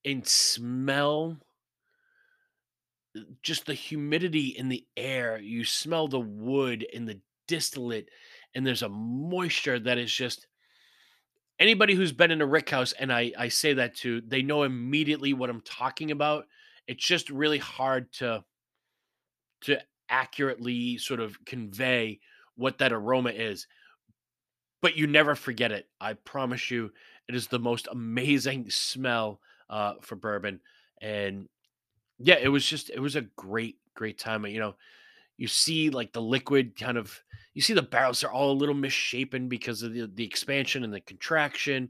[0.05, 1.37] and smell
[3.41, 5.39] just the humidity in the air.
[5.39, 8.09] You smell the wood and the distillate,
[8.53, 10.47] and there's a moisture that is just
[11.59, 14.63] anybody who's been in a rick house, and I, I say that to, they know
[14.63, 16.47] immediately what I'm talking about.
[16.89, 18.43] It's just really hard to
[19.61, 19.79] to
[20.09, 22.19] accurately sort of convey
[22.55, 23.67] what that aroma is.
[24.81, 25.87] But you never forget it.
[26.01, 26.91] I promise you,
[27.27, 30.61] it is the most amazing smell uh, for bourbon.
[30.99, 31.47] And
[32.17, 34.47] yeah, it was just it was a great great time.
[34.47, 34.75] You know,
[35.37, 37.21] you see like the liquid kind of
[37.53, 40.91] you see the barrels are all a little misshapen because of the, the expansion and
[40.91, 41.89] the contraction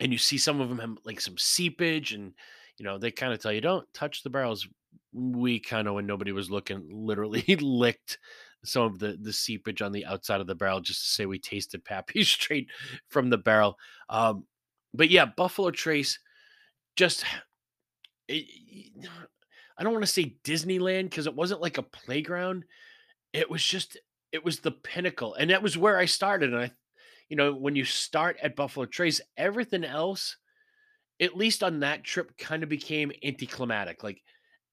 [0.00, 2.32] and you see some of them have like some seepage and
[2.80, 4.66] you know they kind of tell you don't touch the barrels
[5.12, 8.18] we kind of when nobody was looking literally licked
[8.64, 11.38] some of the the seepage on the outside of the barrel just to say we
[11.38, 12.68] tasted pappy straight
[13.08, 13.76] from the barrel
[14.08, 14.44] um
[14.94, 16.18] but yeah buffalo trace
[16.96, 17.24] just
[18.28, 18.46] it,
[19.80, 22.64] I don't want to say Disneyland because it wasn't like a playground.
[23.32, 23.98] It was just
[24.30, 26.52] it was the pinnacle, and that was where I started.
[26.52, 26.70] And I,
[27.28, 30.36] you know, when you start at Buffalo Trace, everything else,
[31.20, 34.02] at least on that trip, kind of became anticlimactic.
[34.02, 34.22] Like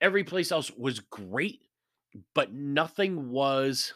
[0.01, 1.59] every place else was great,
[2.33, 3.93] but nothing was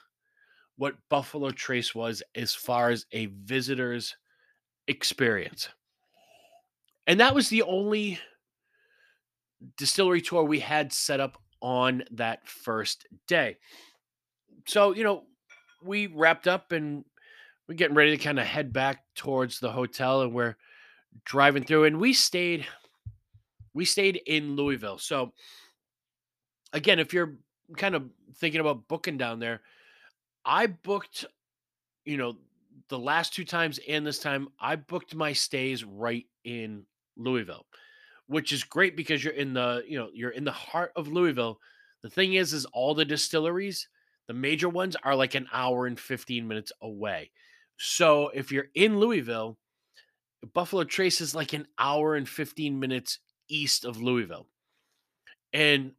[0.78, 4.16] what Buffalo Trace was as far as a visitor's
[4.88, 5.70] experience.
[7.08, 8.20] And that was the only
[9.78, 13.58] distillery tour we had set up on that first day.
[14.68, 15.24] So, you know,
[15.84, 17.06] we wrapped up and
[17.68, 20.56] we're getting ready to kind of head back towards the hotel and we're
[21.26, 22.66] driving through and we stayed
[23.74, 24.98] we stayed in Louisville.
[24.98, 25.34] So
[26.74, 27.36] again, if you're
[27.78, 29.62] kind of thinking about booking down there,
[30.46, 31.26] I booked
[32.06, 32.38] you know
[32.90, 36.86] the last two times and this time I booked my stays right in
[37.16, 37.66] Louisville
[38.32, 41.60] which is great because you're in the you know you're in the heart of Louisville.
[42.02, 43.90] The thing is, is all the distilleries,
[44.28, 47.32] the major ones, are like an hour and fifteen minutes away.
[47.78, 49.58] So if you're in Louisville,
[50.54, 54.48] Buffalo Trace is like an hour and fifteen minutes east of Louisville,
[55.54, 55.92] and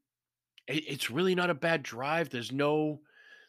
[0.67, 2.31] it's really not a bad drive.
[2.31, 3.01] There's no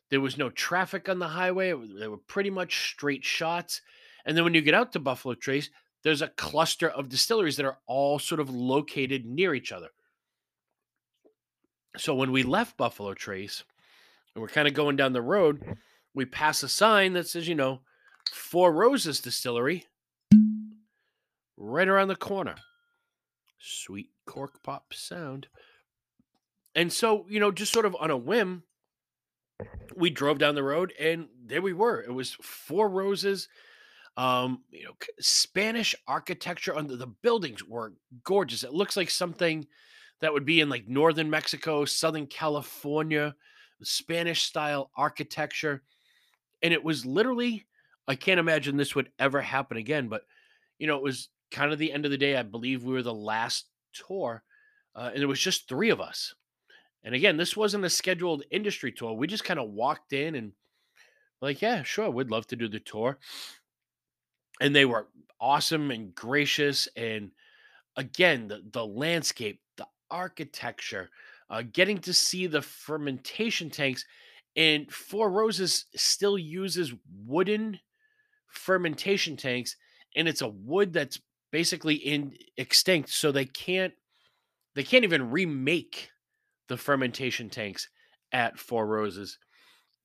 [0.10, 1.74] there was no traffic on the highway.
[1.74, 3.82] They were pretty much straight shots.
[4.26, 5.70] And then when you get out to Buffalo Trace,
[6.04, 9.90] there's a cluster of distilleries that are all sort of located near each other.
[11.98, 13.64] So when we left Buffalo Trace
[14.36, 15.78] and we're kind of going down the road,
[16.14, 17.82] we pass a sign that says, you know,
[18.32, 19.86] Four Roses Distillery
[21.64, 22.56] right around the corner.
[23.60, 25.48] Sweet cork pop sound.
[26.76, 28.64] And so, you know, just sort of on a whim,
[29.96, 32.02] we drove down the road and there we were.
[32.02, 33.48] It was Four Roses
[34.18, 37.94] um, you know, Spanish architecture under the buildings were
[38.24, 38.64] gorgeous.
[38.64, 39.66] It looks like something
[40.22, 43.36] that would be in like northern Mexico, southern California,
[43.82, 45.82] Spanish style architecture.
[46.62, 47.66] And it was literally,
[48.08, 50.22] I can't imagine this would ever happen again, but
[50.78, 52.36] you know, it was kind of the end of the day.
[52.36, 54.44] I believe we were the last tour,
[54.96, 56.36] uh, and it was just three of us.
[57.04, 59.14] And again, this wasn't a scheduled industry tour.
[59.14, 60.52] We just kind of walked in and
[61.42, 63.18] like, yeah, sure, we'd love to do the tour
[64.62, 65.08] and they were
[65.40, 67.32] awesome and gracious and
[67.98, 71.10] again the the landscape the architecture
[71.50, 74.06] uh, getting to see the fermentation tanks.
[74.56, 76.94] And Four Roses still uses
[77.26, 77.80] wooden
[78.48, 79.76] fermentation tanks,
[80.16, 81.20] and it's a wood that's
[81.54, 83.94] basically in extinct, so they can't
[84.76, 86.10] they can't even remake
[86.68, 87.88] the fermentation tanks
[88.32, 89.38] at Four Roses.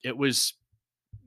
[0.05, 0.53] It was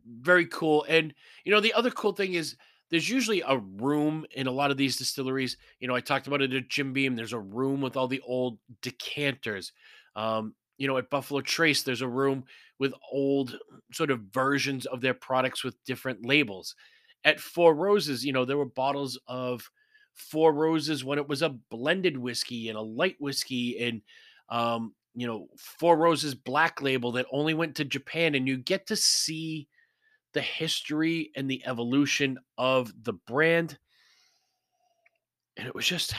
[0.06, 0.86] very cool.
[0.88, 1.14] And
[1.44, 2.56] you know, the other cool thing is
[2.92, 5.58] there's usually a room in a lot of these distilleries.
[5.80, 7.16] You know, I talked about it at Jim Beam.
[7.16, 9.74] There's a room with all the old decanters.
[10.16, 12.44] Um, you know, at Buffalo Trace, there's a room
[12.78, 13.58] with old
[13.92, 16.76] sort of versions of their products with different labels.
[17.24, 19.68] At Four Roses, you know, there were bottles of
[20.14, 24.02] Four Roses when it was a blended whiskey and a light whiskey and
[24.50, 28.88] um, you know, Four Roses black label that only went to Japan and you get
[28.88, 29.68] to see
[30.34, 33.78] the history and the evolution of the brand.
[35.58, 36.14] And it was just,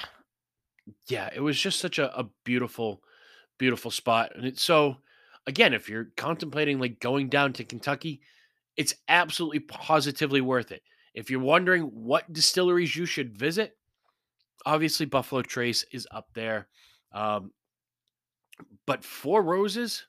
[1.07, 3.03] yeah, it was just such a, a beautiful,
[3.59, 4.33] beautiful spot.
[4.35, 4.97] And it's so,
[5.47, 8.21] again, if you're contemplating like going down to Kentucky,
[8.77, 10.83] it's absolutely positively worth it.
[11.15, 13.77] If you're wondering what distilleries you should visit,
[14.67, 16.69] obviously Buffalo Trace is up there.
[17.13, 17.53] Um,
[18.87, 20.07] but Four Roses,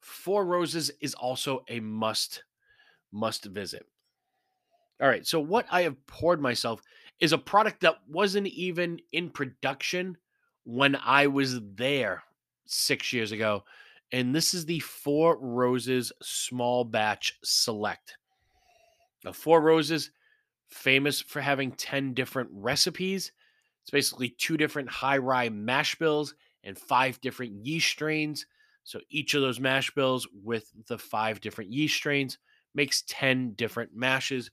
[0.00, 2.44] Four Roses is also a must
[3.12, 3.86] must visit.
[5.00, 6.82] All right, so what I have poured myself
[7.20, 10.16] is a product that wasn't even in production
[10.64, 12.22] when I was there
[12.66, 13.64] six years ago.
[14.12, 18.16] And this is the Four Roses Small Batch Select.
[19.24, 20.10] Now, Four Roses,
[20.68, 23.32] famous for having 10 different recipes.
[23.82, 28.46] It's basically two different high rye mash bills and five different yeast strains.
[28.84, 32.38] So each of those mash bills with the five different yeast strains
[32.74, 34.50] makes 10 different mashes.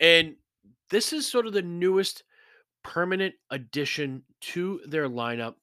[0.00, 0.36] And
[0.90, 2.24] this is sort of the newest
[2.82, 5.54] permanent addition to their lineup.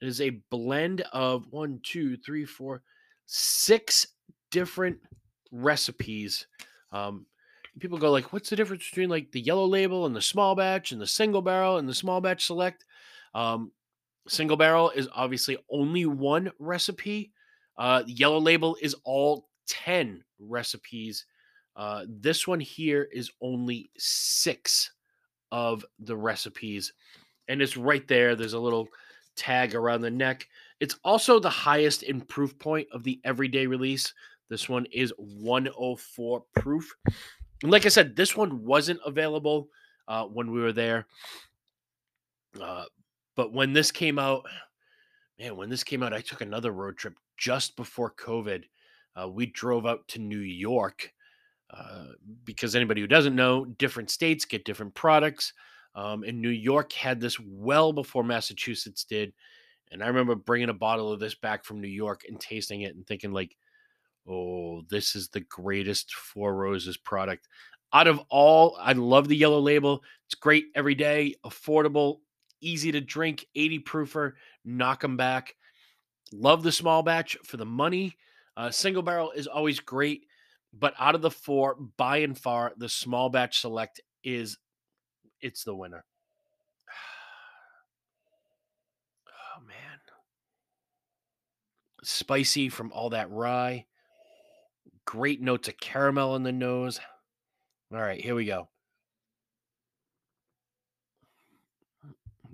[0.00, 2.82] It is a blend of one, two, three, four,
[3.26, 4.06] six
[4.50, 4.98] different
[5.50, 6.46] recipes.
[6.92, 7.26] Um,
[7.80, 10.92] people go like, "What's the difference between like the yellow label and the small batch
[10.92, 12.84] and the single barrel and the small batch select?"
[13.34, 13.72] Um,
[14.26, 17.32] single barrel is obviously only one recipe.
[17.76, 21.26] Uh, yellow label is all ten recipes.
[21.76, 24.90] Uh, this one here is only six
[25.52, 26.92] of the recipes,
[27.48, 28.34] and it's right there.
[28.34, 28.88] There's a little
[29.36, 30.46] tag around the neck.
[30.80, 34.12] It's also the highest in proof point of the everyday release.
[34.48, 36.94] This one is 104 proof.
[37.62, 39.68] Like I said, this one wasn't available
[40.06, 41.06] uh, when we were there.
[42.60, 42.84] Uh,
[43.36, 44.44] but when this came out,
[45.38, 48.64] man, when this came out, I took another road trip just before COVID.
[49.20, 51.12] Uh, we drove out to New York
[51.70, 52.06] uh,
[52.44, 55.52] because anybody who doesn't know, different states get different products.
[55.94, 59.32] Um, and New York had this well before Massachusetts did.
[59.90, 62.94] And I remember bringing a bottle of this back from New York and tasting it
[62.94, 63.56] and thinking, like,
[64.28, 67.48] oh, this is the greatest Four Roses product.
[67.92, 70.02] Out of all, I love the yellow label.
[70.26, 72.18] It's great every day, affordable,
[72.60, 74.32] easy to drink, 80 proofer,
[74.64, 75.54] knock them back.
[76.32, 78.16] Love the small batch for the money.
[78.56, 80.26] Uh, single barrel is always great,
[80.78, 84.58] but out of the four, by and far, the small batch select is
[85.40, 86.04] it's the winner.
[89.60, 89.98] Oh man,
[92.02, 93.86] spicy from all that rye.
[95.08, 97.00] Great notes of caramel in the nose.
[97.90, 98.68] All right, here we go.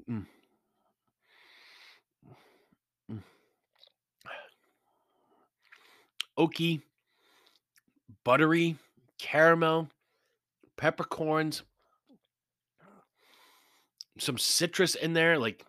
[0.09, 0.25] Mm.
[3.11, 3.23] Mm.
[6.39, 6.83] Oaky,
[8.23, 8.77] buttery,
[9.19, 9.89] caramel,
[10.77, 11.65] peppercorns,
[14.17, 15.67] some citrus in there, like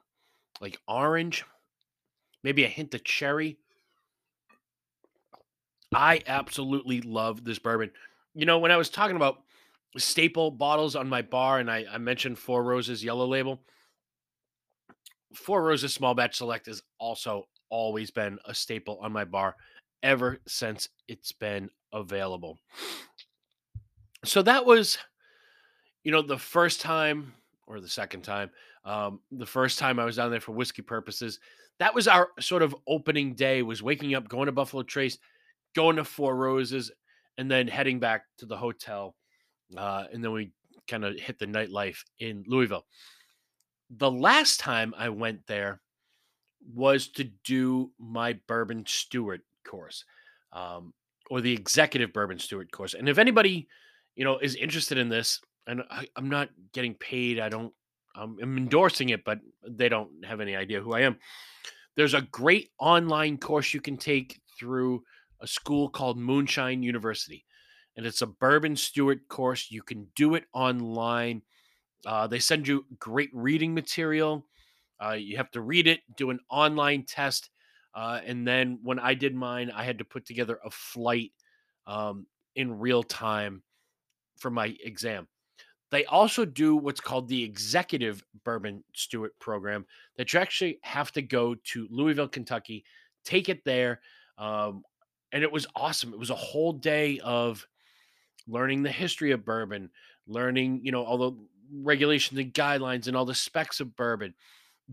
[0.62, 1.46] like orange,
[2.44, 3.58] maybe a hint of cherry.
[5.94, 7.92] I absolutely love this bourbon.
[8.34, 9.44] You know, when I was talking about
[9.98, 13.62] staple bottles on my bar, and I, I mentioned Four Roses Yellow Label,
[15.34, 19.56] Four Roses Small Batch Select has also always been a staple on my bar
[20.04, 22.60] ever since it's been available.
[24.24, 24.98] So that was,
[26.04, 27.34] you know, the first time
[27.68, 28.50] or the second time,
[28.86, 31.40] um, the first time I was down there for whiskey purposes.
[31.80, 33.62] That was our sort of opening day.
[33.62, 35.18] Was waking up, going to Buffalo Trace,
[35.76, 36.92] going to Four Roses,
[37.38, 39.16] and then heading back to the hotel.
[39.76, 40.52] Uh, and then we
[40.88, 42.86] kind of hit the nightlife in Louisville.
[43.90, 45.82] The last time I went there
[46.74, 50.06] was to do my bourbon steward course,
[50.54, 50.94] um,
[51.30, 52.94] or the executive bourbon steward course.
[52.94, 53.68] And if anybody,
[54.16, 57.74] you know, is interested in this, and I, am not getting paid, I don't,
[58.16, 61.18] I'm endorsing it, but they don't have any idea who I am.
[61.96, 65.04] There's a great online course you can take through
[65.42, 67.46] a school called Moonshine University,
[67.96, 69.72] and it's a bourbon steward course.
[69.72, 71.42] You can do it online.
[72.06, 74.46] Uh, they send you great reading material.
[75.04, 77.50] Uh, you have to read it, do an online test,
[77.94, 81.32] uh, and then when I did mine, I had to put together a flight
[81.88, 83.64] um, in real time
[84.38, 85.28] for my exam.
[85.92, 89.86] They also do what's called the Executive Bourbon Steward Program
[90.18, 92.84] that you actually have to go to Louisville, Kentucky,
[93.24, 94.02] take it there.
[94.38, 94.84] Um,
[95.36, 96.14] and it was awesome.
[96.14, 97.68] It was a whole day of
[98.48, 99.90] learning the history of bourbon,
[100.28, 101.34] learning, you know, all the
[101.84, 104.34] regulations and guidelines and all the specs of bourbon,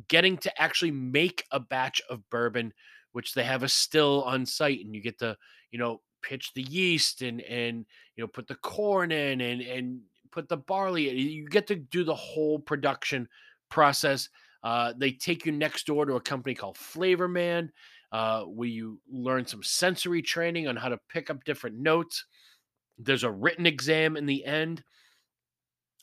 [0.08, 2.74] getting to actually make a batch of bourbon,
[3.12, 5.36] which they have a still on site, and you get to,
[5.70, 7.86] you know, pitch the yeast and and
[8.16, 10.00] you know put the corn in and and
[10.32, 11.18] put the barley in.
[11.18, 13.28] You get to do the whole production
[13.68, 14.28] process.
[14.64, 17.68] Uh, they take you next door to a company called Flavorman,
[18.12, 22.24] uh, where you learn some sensory training on how to pick up different notes.
[22.98, 24.84] There's a written exam in the end.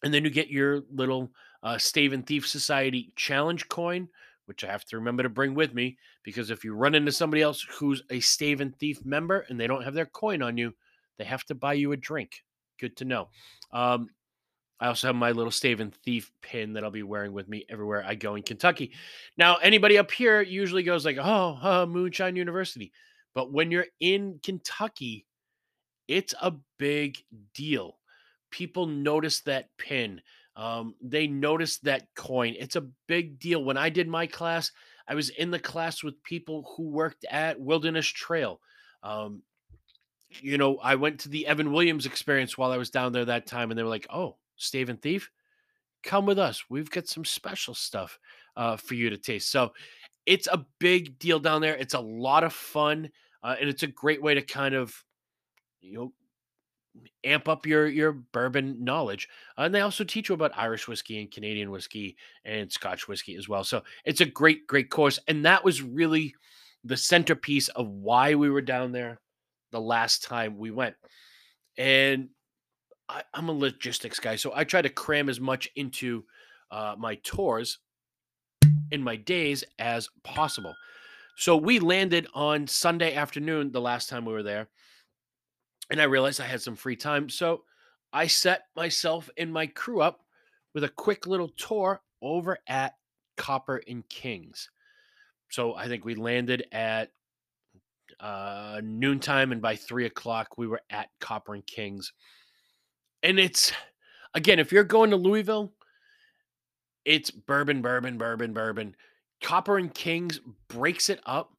[0.03, 1.31] And then you get your little
[1.61, 4.07] uh, Stave and Thief Society challenge coin,
[4.45, 7.43] which I have to remember to bring with me because if you run into somebody
[7.43, 10.73] else who's a Stave and Thief member and they don't have their coin on you,
[11.17, 12.43] they have to buy you a drink.
[12.79, 13.29] Good to know.
[13.71, 14.09] Um,
[14.79, 18.03] I also have my little Stave Thief pin that I'll be wearing with me everywhere
[18.05, 18.93] I go in Kentucky.
[19.37, 22.93] Now, anybody up here usually goes like, "Oh, uh, Moonshine University,"
[23.33, 25.25] but when you're in Kentucky,
[26.07, 27.17] it's a big
[27.53, 27.99] deal.
[28.51, 30.21] People notice that pin.
[30.55, 32.55] Um, they notice that coin.
[32.57, 33.63] It's a big deal.
[33.63, 34.71] When I did my class,
[35.07, 38.59] I was in the class with people who worked at Wilderness Trail.
[39.03, 39.43] Um,
[40.29, 43.47] you know, I went to the Evan Williams experience while I was down there that
[43.47, 45.31] time, and they were like, "Oh, Stave and Thief,
[46.03, 46.63] come with us.
[46.69, 48.19] We've got some special stuff
[48.55, 49.73] uh, for you to taste." So
[50.25, 51.75] it's a big deal down there.
[51.75, 53.09] It's a lot of fun,
[53.41, 54.93] uh, and it's a great way to kind of,
[55.81, 56.13] you know,
[57.23, 59.27] amp up your your bourbon knowledge.
[59.57, 63.35] Uh, and they also teach you about Irish whiskey and Canadian whiskey and Scotch whiskey
[63.35, 63.63] as well.
[63.63, 66.35] So it's a great, great course, and that was really
[66.83, 69.19] the centerpiece of why we were down there
[69.71, 70.95] the last time we went.
[71.77, 72.29] And
[73.09, 76.23] I, am a logistics guy, so I try to cram as much into
[76.71, 77.79] uh, my tours
[78.91, 80.75] in my days as possible.
[81.35, 84.67] So we landed on Sunday afternoon the last time we were there,
[85.89, 87.29] and I realized I had some free time.
[87.29, 87.63] So
[88.13, 90.21] I set myself and my crew up
[90.73, 92.95] with a quick little tour over at
[93.37, 94.69] Copper and Kings.
[95.49, 97.11] So I think we landed at
[98.19, 102.13] uh, noontime, and by three o'clock, we were at Copper and Kings.
[103.23, 103.71] And it's
[104.33, 105.73] again, if you're going to Louisville,
[107.05, 108.95] it's bourbon, bourbon, bourbon, bourbon.
[109.41, 111.53] Copper and Kings breaks it up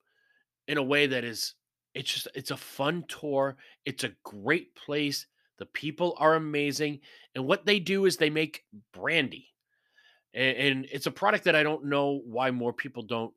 [0.68, 1.54] in a way that is
[1.94, 3.56] it's just it's a fun tour.
[3.84, 5.26] It's a great place.
[5.58, 7.00] The people are amazing.
[7.34, 9.48] And what they do is they make brandy.
[10.32, 13.34] And, and it's a product that I don't know why more people don't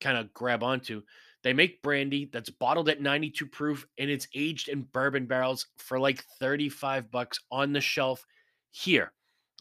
[0.00, 1.02] kind of grab onto.
[1.46, 5.96] They make brandy that's bottled at 92 proof and it's aged in bourbon barrels for
[5.96, 8.26] like 35 bucks on the shelf
[8.72, 9.12] here.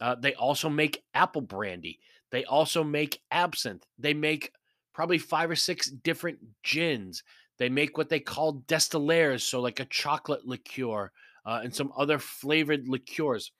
[0.01, 1.99] Uh, they also make apple brandy.
[2.31, 3.85] They also make absinthe.
[3.99, 4.51] They make
[4.95, 7.21] probably five or six different gins.
[7.59, 11.11] They make what they call destillaires, so like a chocolate liqueur
[11.45, 13.51] uh, and some other flavored liqueurs.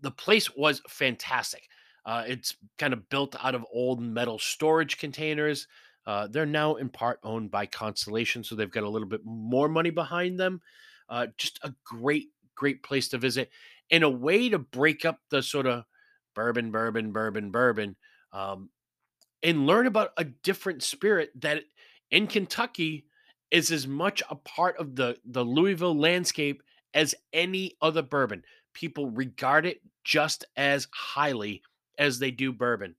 [0.00, 1.62] The place was fantastic.
[2.04, 5.68] Uh, it's kind of built out of old metal storage containers.
[6.06, 9.68] Uh, they're now in part owned by Constellation, so they've got a little bit more
[9.68, 10.60] money behind them.
[11.08, 13.50] Uh, just a great, great place to visit,
[13.90, 15.84] and a way to break up the sort of
[16.34, 17.96] bourbon, bourbon, bourbon, bourbon,
[18.32, 18.70] um,
[19.42, 21.62] and learn about a different spirit that
[22.10, 23.06] in Kentucky
[23.50, 26.62] is as much a part of the the Louisville landscape
[26.94, 28.42] as any other bourbon.
[28.74, 31.62] People regard it just as highly
[31.98, 32.96] as they do bourbon.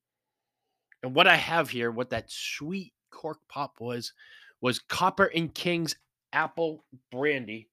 [1.04, 4.14] And what I have here, what that sweet cork pop was,
[4.62, 5.95] was Copper and King's
[6.32, 7.70] apple brandy.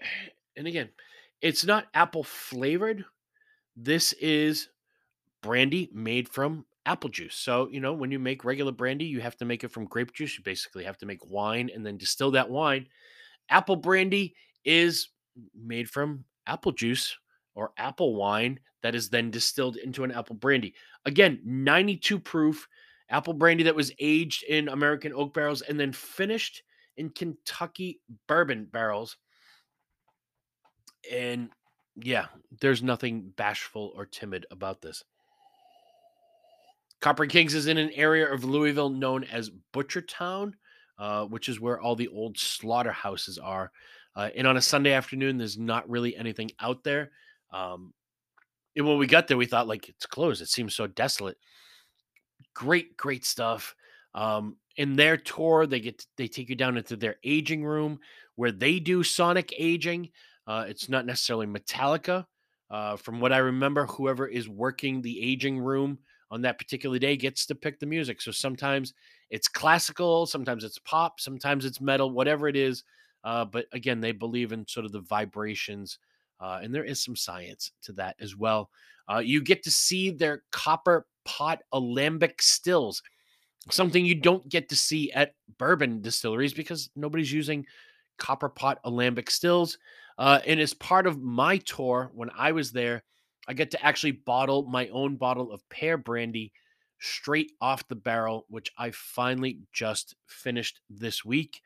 [0.58, 0.88] And again,
[1.42, 3.04] it's not apple flavored.
[3.76, 4.70] This is
[5.42, 7.36] brandy made from apple juice.
[7.36, 10.14] So, you know, when you make regular brandy, you have to make it from grape
[10.14, 10.38] juice.
[10.38, 12.86] You basically have to make wine and then distill that wine.
[13.50, 15.10] Apple brandy is
[15.54, 17.14] made from apple juice
[17.56, 20.74] or apple wine that is then distilled into an apple brandy.
[21.04, 22.68] Again, 92 proof
[23.08, 26.62] apple brandy that was aged in American oak barrels and then finished
[26.96, 29.16] in Kentucky bourbon barrels.
[31.10, 31.50] And
[31.96, 32.26] yeah,
[32.60, 35.04] there's nothing bashful or timid about this.
[37.00, 40.54] Copper Kings is in an area of Louisville known as Butchertown,
[40.98, 43.70] uh, which is where all the old slaughterhouses are.
[44.14, 47.10] Uh, and on a Sunday afternoon, there's not really anything out there.
[47.56, 47.92] Um,
[48.76, 50.42] and when we got there, we thought like it's closed.
[50.42, 51.38] It seems so desolate.
[52.54, 53.74] Great, great stuff.
[54.14, 57.98] Um, in their tour, they get they take you down into their aging room
[58.34, 60.10] where they do sonic aging.
[60.46, 62.26] Uh, it's not necessarily Metallica.
[62.70, 65.98] Uh, from what I remember, whoever is working the aging room
[66.30, 68.20] on that particular day gets to pick the music.
[68.20, 68.92] So sometimes
[69.30, 72.82] it's classical, sometimes it's pop, sometimes it's metal, whatever it is.
[73.24, 75.98] Uh, but again, they believe in sort of the vibrations,
[76.40, 78.70] uh, and there is some science to that as well.
[79.10, 83.02] Uh, you get to see their copper pot alembic stills,
[83.70, 87.64] something you don't get to see at bourbon distilleries because nobody's using
[88.18, 89.78] copper pot alembic stills.
[90.18, 93.02] Uh, and as part of my tour, when I was there,
[93.48, 96.52] I get to actually bottle my own bottle of pear brandy
[96.98, 101.60] straight off the barrel, which I finally just finished this week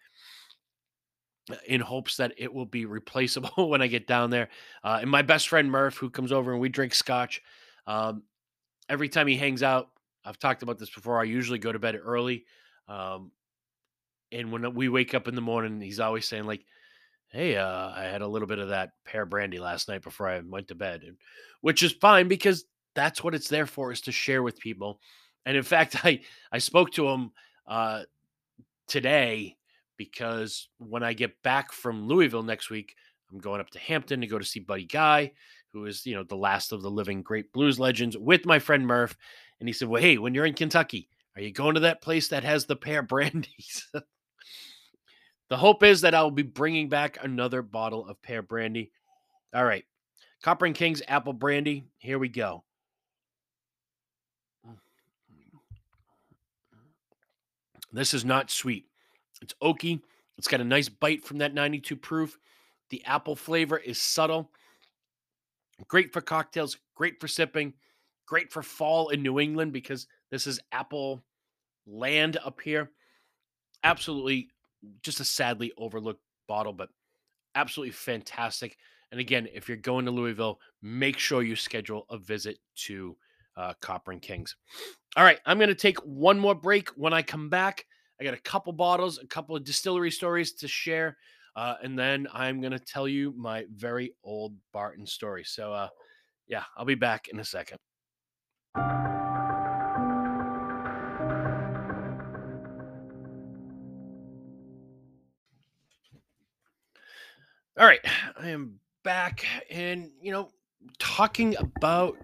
[1.67, 4.49] in hopes that it will be replaceable when I get down there.
[4.83, 7.43] Uh, and my best friend Murph, who comes over and we drink scotch,
[7.87, 8.23] um,
[8.89, 9.89] every time he hangs out,
[10.25, 11.21] I've talked about this before.
[11.21, 12.45] I usually go to bed early.
[12.89, 13.31] Um,
[14.33, 16.65] and when we wake up in the morning, he's always saying, like,
[17.29, 20.41] hey, uh, I had a little bit of that pear brandy last night before I
[20.41, 21.17] went to bed, and,
[21.61, 25.01] which is fine because that's what it's there for is to share with people.
[25.47, 26.21] And in fact, I
[26.53, 27.33] I spoke to him
[27.67, 28.03] uh,
[28.89, 29.57] today
[30.01, 32.97] because when I get back from Louisville next week,
[33.31, 35.33] I'm going up to Hampton to go to see Buddy Guy,
[35.75, 38.87] who is you know the last of the living great blues legends, with my friend
[38.87, 39.15] Murph.
[39.61, 42.29] And he said, "Well, hey, when you're in Kentucky, are you going to that place
[42.29, 48.09] that has the pear brandies?" The hope is that I'll be bringing back another bottle
[48.09, 48.93] of pear brandy.
[49.55, 49.85] All right.
[50.43, 51.85] Copper and King's apple brandy.
[51.99, 52.65] Here we go.
[57.93, 58.90] This is not sweet.
[59.41, 60.01] It's oaky.
[60.39, 62.39] It's got a nice bite from that 92 proof.
[62.91, 64.51] The apple flavor is subtle.
[65.89, 67.73] Great for cocktails, great for sipping,
[68.27, 71.23] great for fall in New England because this is apple
[71.87, 72.91] land up here.
[73.83, 74.51] Absolutely
[75.03, 76.89] just a sadly overlooked bottle, but
[77.55, 78.77] absolutely fantastic.
[79.11, 83.17] And again, if you're going to Louisville, make sure you schedule a visit to
[83.57, 84.57] uh, Copper and Kings.
[85.17, 86.89] All right, I'm going to take one more break.
[86.91, 87.87] When I come back,
[88.21, 91.17] I got a couple bottles, a couple of distillery stories to share,
[91.57, 95.43] uh, and then I'm going to tell you my very old Barton story.
[95.45, 95.89] So, uh,
[96.47, 97.79] yeah, I'll be back in a second.
[107.79, 108.01] All right,
[108.39, 110.51] I am back and you know
[110.99, 112.19] talking about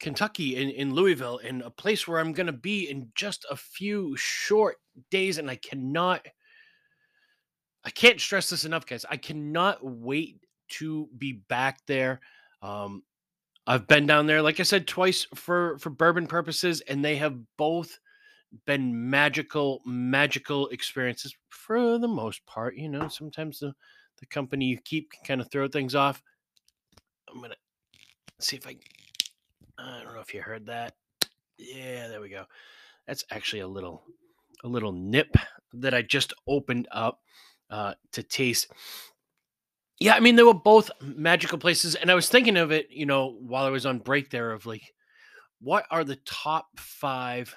[0.00, 3.56] Kentucky in, in Louisville in a place where I'm going to be in just a
[3.56, 4.76] few short
[5.10, 6.26] days and I cannot
[7.82, 9.06] I can't stress this enough guys.
[9.08, 10.36] I cannot wait
[10.70, 12.20] to be back there.
[12.62, 13.02] Um
[13.66, 17.38] I've been down there like I said twice for for bourbon purposes and they have
[17.56, 17.98] both
[18.66, 23.72] been magical magical experiences for the most part, you know, sometimes the
[24.20, 26.22] the company you keep can kind of throw things off.
[27.32, 27.54] I'm gonna
[28.38, 28.76] see if I.
[29.80, 30.94] I don't know if you heard that.
[31.58, 32.44] Yeah, there we go.
[33.06, 34.02] That's actually a little,
[34.62, 35.34] a little nip
[35.72, 37.20] that I just opened up
[37.70, 38.70] uh, to taste.
[39.98, 43.06] Yeah, I mean they were both magical places, and I was thinking of it, you
[43.06, 44.94] know, while I was on break there, of like,
[45.60, 47.54] what are the top five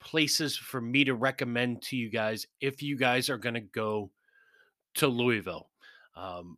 [0.00, 4.10] places for me to recommend to you guys if you guys are going to go
[4.94, 5.68] to Louisville.
[6.16, 6.56] Um,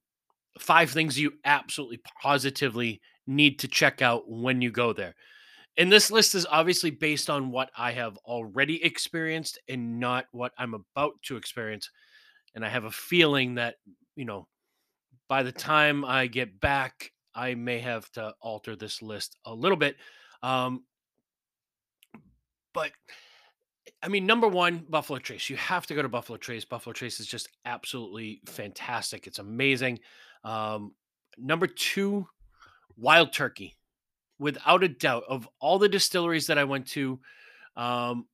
[0.58, 5.14] five things you absolutely positively need to check out when you go there.
[5.78, 10.52] And this list is obviously based on what I have already experienced and not what
[10.58, 11.90] I'm about to experience.
[12.54, 13.76] And I have a feeling that,
[14.14, 14.46] you know,
[15.28, 19.78] by the time I get back, I may have to alter this list a little
[19.78, 19.96] bit.
[20.42, 20.84] Um,
[22.74, 22.90] but
[24.02, 25.48] I mean, number one, Buffalo Trace.
[25.48, 26.64] You have to go to Buffalo Trace.
[26.64, 29.26] Buffalo Trace is just absolutely fantastic.
[29.26, 30.00] It's amazing.
[30.44, 30.94] Um,
[31.38, 32.26] number two,
[32.96, 33.76] Wild Turkey.
[34.38, 37.20] Without a doubt, of all the distilleries that I went to,
[37.76, 38.26] um,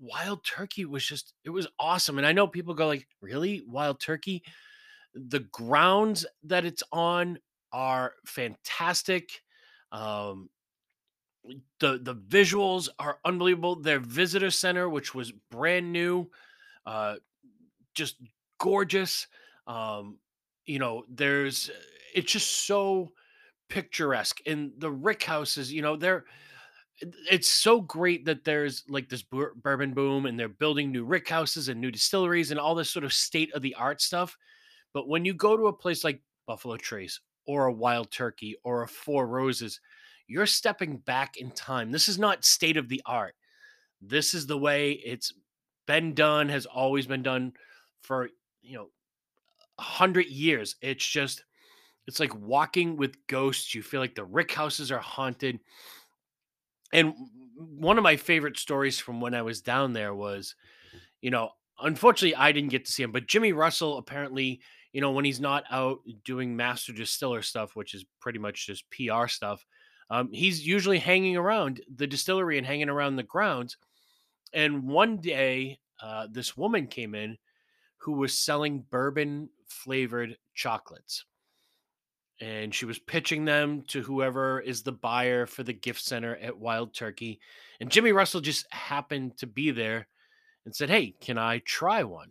[0.00, 2.18] Wild Turkey was just it was awesome.
[2.18, 4.42] And I know people go like, "Really, Wild Turkey?"
[5.14, 7.38] The grounds that it's on
[7.72, 9.42] are fantastic.
[9.92, 10.50] Um,
[11.78, 13.76] the the visuals are unbelievable.
[13.76, 16.30] Their visitor center, which was brand new,
[16.86, 17.16] uh,
[17.94, 18.16] just
[18.58, 19.26] gorgeous.
[19.66, 20.18] Um,
[20.66, 21.70] you know, there's
[22.14, 23.12] it's just so
[23.68, 24.40] picturesque.
[24.46, 26.24] And the Rick houses, you know, they're
[27.30, 31.68] it's so great that there's like this bourbon boom and they're building new rick houses
[31.68, 34.36] and new distilleries and all this sort of state of the art stuff.
[34.92, 38.82] But when you go to a place like Buffalo Trace or a Wild Turkey or
[38.82, 39.80] a Four Roses,
[40.28, 41.90] you're stepping back in time.
[41.90, 43.34] This is not state of the art.
[44.00, 45.32] This is the way it's
[45.86, 47.52] been done, has always been done
[48.02, 48.28] for,
[48.62, 48.88] you know,
[49.78, 50.76] hundred years.
[50.80, 51.44] It's just,
[52.06, 53.74] it's like walking with ghosts.
[53.74, 55.60] You feel like the rick houses are haunted.
[56.92, 57.14] And
[57.56, 60.54] one of my favorite stories from when I was down there was,
[61.20, 61.50] you know,
[61.80, 64.60] unfortunately I didn't get to see him, but Jimmy Russell apparently,
[64.92, 68.84] you know, when he's not out doing master distiller stuff, which is pretty much just
[68.90, 69.64] PR stuff,
[70.10, 73.76] um, he's usually hanging around the distillery and hanging around the grounds.
[74.52, 77.38] And one day, uh, this woman came in
[77.98, 81.24] who was selling bourbon flavored chocolates
[82.40, 86.58] and she was pitching them to whoever is the buyer for the gift center at
[86.58, 87.40] Wild Turkey.
[87.80, 90.08] And Jimmy Russell just happened to be there
[90.64, 92.30] and said, Hey, can I try one?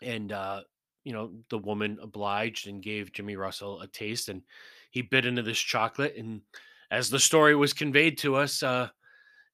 [0.00, 0.62] And, uh,
[1.04, 4.42] you know, the woman obliged and gave Jimmy Russell a taste, and
[4.90, 6.16] he bit into this chocolate.
[6.16, 6.42] And
[6.90, 8.88] as the story was conveyed to us, uh,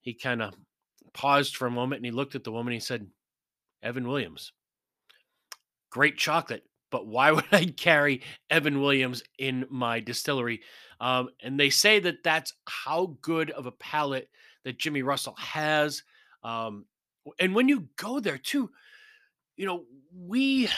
[0.01, 0.55] he kind of
[1.13, 2.73] paused for a moment and he looked at the woman.
[2.73, 3.07] And he said,
[3.83, 4.53] Evan Williams,
[5.93, 10.63] great chocolate, but why would I carry Evan Williams in my distillery?
[11.01, 14.29] Um, and they say that that's how good of a palate
[14.65, 16.03] that Jimmy Russell has.
[16.43, 16.87] Um,
[17.39, 18.71] and when you go there too,
[19.57, 19.85] you know,
[20.17, 20.69] we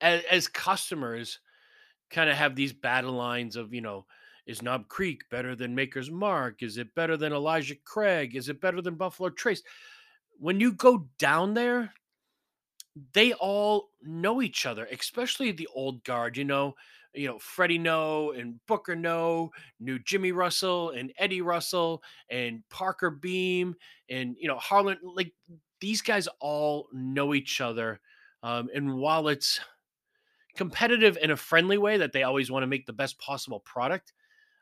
[0.00, 1.40] as, as customers
[2.10, 4.06] kind of have these battle lines of, you know,
[4.46, 6.62] is Knob Creek better than Maker's Mark?
[6.62, 8.36] Is it better than Elijah Craig?
[8.36, 9.62] Is it better than Buffalo Trace?
[10.38, 11.92] When you go down there,
[13.12, 16.36] they all know each other, especially the old guard.
[16.36, 16.74] You know,
[17.14, 23.10] you know Freddie Noe and Booker Noe, knew Jimmy Russell and Eddie Russell and Parker
[23.10, 23.74] Beam
[24.08, 24.98] and you know Harlan.
[25.02, 25.32] Like
[25.80, 28.00] these guys all know each other.
[28.42, 29.60] Um, and while it's
[30.56, 34.12] competitive in a friendly way that they always want to make the best possible product,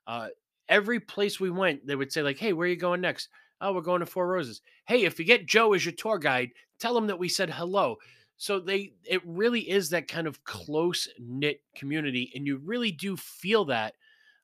[0.06, 0.28] uh,
[0.68, 3.28] every place we went, they would say like, "Hey, where are you going next?"
[3.60, 6.50] "Oh, we're going to Four Roses." "Hey, if you get Joe as your tour guide,
[6.78, 7.98] tell him that we said hello."
[8.36, 13.16] So they it really is that kind of close knit community, and you really do
[13.16, 13.94] feel that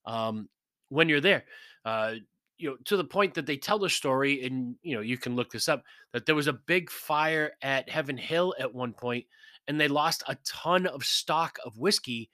[0.07, 0.49] um,
[0.89, 1.45] when you're there.
[1.85, 2.15] Uh,
[2.57, 5.35] you know, to the point that they tell the story, and you know, you can
[5.35, 5.83] look this up.
[6.13, 9.25] That there was a big fire at Heaven Hill at one point,
[9.67, 12.31] and they lost a ton of stock of whiskey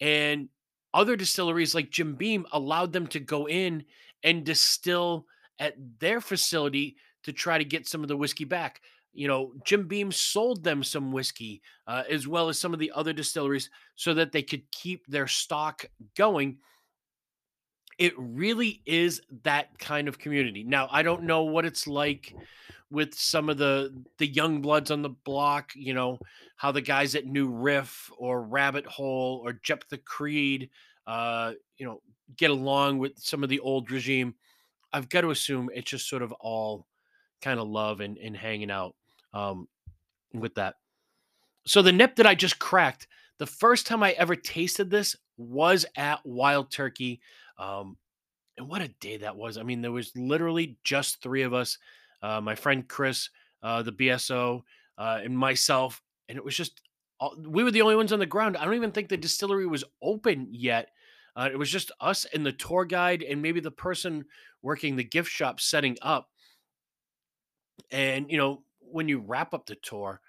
[0.00, 0.48] and
[0.94, 3.84] other distilleries like Jim Beam allowed them to go in
[4.22, 5.26] and distill
[5.58, 8.80] at their facility to try to get some of the whiskey back.
[9.16, 12.92] You know, Jim Beam sold them some whiskey uh, as well as some of the
[12.94, 15.84] other distilleries so that they could keep their stock
[16.16, 16.58] going.
[17.98, 20.64] It really is that kind of community.
[20.64, 22.34] Now, I don't know what it's like
[22.90, 26.18] with some of the the young bloods on the block, you know,
[26.56, 30.70] how the guys at New Riff or Rabbit Hole or Jeptha Creed
[31.06, 32.02] uh, you know,
[32.36, 34.34] get along with some of the old regime.
[34.92, 36.86] I've got to assume it's just sort of all
[37.42, 38.94] kind of love and, and hanging out
[39.36, 39.68] um,
[40.32, 40.76] with that.
[41.66, 43.06] So the nip that I just cracked,
[43.38, 47.20] the first time I ever tasted this was at Wild Turkey.
[47.58, 47.98] Um,
[48.56, 49.58] and what a day that was.
[49.58, 51.76] I mean, there was literally just three of us
[52.22, 53.28] uh, my friend Chris,
[53.62, 54.62] uh, the BSO,
[54.98, 56.02] uh, and myself.
[56.28, 56.80] And it was just,
[57.20, 58.56] all, we were the only ones on the ground.
[58.56, 60.88] I don't even think the distillery was open yet.
[61.36, 64.24] Uh, it was just us and the tour guide, and maybe the person
[64.62, 66.30] working the gift shop setting up.
[67.90, 70.20] And, you know, when you wrap up the tour,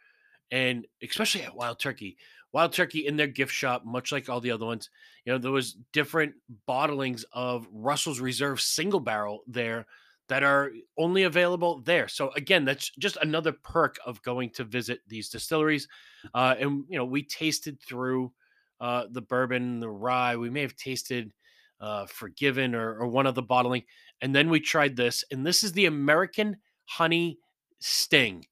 [0.51, 2.17] and especially at Wild Turkey.
[2.53, 4.89] Wild Turkey in their gift shop, much like all the other ones,
[5.25, 6.33] you know, there was different
[6.67, 9.85] bottlings of Russell's Reserve single barrel there
[10.29, 12.07] that are only available there.
[12.07, 15.87] So again, that's just another perk of going to visit these distilleries.
[16.33, 18.31] Uh, and you know, we tasted through
[18.79, 20.35] uh, the bourbon, the rye.
[20.35, 21.33] We may have tasted
[21.79, 23.83] uh, Forgiven or, or one of the bottling,
[24.21, 27.37] and then we tried this, and this is the American Honey
[27.79, 28.45] Sting.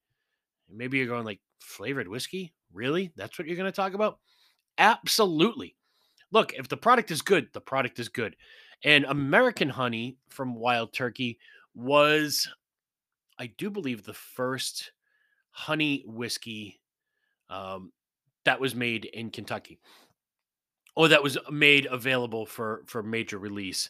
[0.70, 2.54] Maybe you're going like flavored whiskey?
[2.74, 3.12] Really?
[3.16, 4.20] That's what you're going to talk about?
[4.78, 5.76] Absolutely.
[6.32, 8.36] Look, if the product is good, the product is good.
[8.84, 11.40] And American honey from Wild Turkey
[11.74, 12.48] was,
[13.40, 14.92] I do believe, the first
[15.52, 16.82] honey whiskey
[17.50, 17.92] um,
[18.44, 19.80] that was made in Kentucky
[20.96, 23.90] or that was made available for for major release.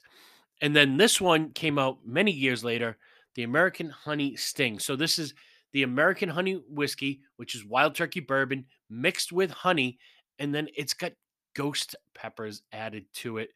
[0.61, 2.97] And then this one came out many years later,
[3.36, 4.79] the American Honey Sting.
[4.79, 5.33] So this is
[5.73, 9.99] the American Honey Whiskey, which is wild turkey bourbon mixed with honey,
[10.39, 11.11] and then it's got
[11.53, 13.49] ghost peppers added to it.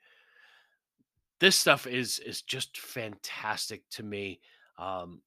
[1.40, 4.42] this stuff is is just fantastic to me.
[4.78, 5.22] Um,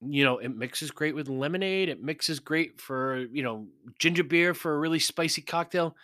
[0.00, 1.90] you know, it mixes great with lemonade.
[1.90, 5.96] It mixes great for you know ginger beer for a really spicy cocktail.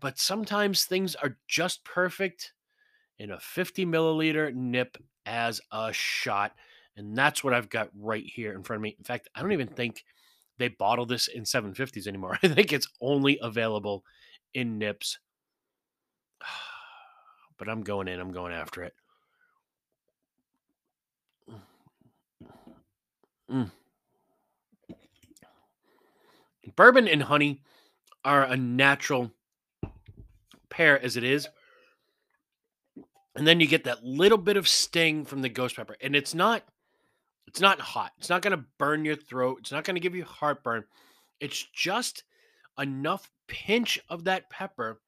[0.00, 2.53] But sometimes things are just perfect
[3.24, 6.52] in a 50 milliliter nip as a shot.
[6.96, 8.94] And that's what I've got right here in front of me.
[8.98, 10.04] In fact, I don't even think
[10.58, 12.38] they bottle this in 750s anymore.
[12.42, 14.04] I think it's only available
[14.52, 15.18] in nips.
[17.56, 18.94] But I'm going in, I'm going after it.
[23.48, 23.70] Mm.
[26.74, 27.62] Bourbon and honey
[28.24, 29.30] are a natural
[30.68, 31.46] pair as it is.
[33.36, 35.96] And then you get that little bit of sting from the ghost pepper.
[36.00, 36.62] And it's not
[37.46, 38.12] it's not hot.
[38.18, 39.58] It's not going to burn your throat.
[39.60, 40.84] It's not going to give you heartburn.
[41.40, 42.24] It's just
[42.78, 45.00] enough pinch of that pepper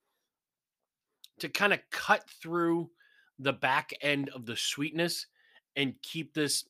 [1.40, 2.90] to kind of cut through
[3.38, 5.26] the back end of the sweetness
[5.76, 6.64] and keep this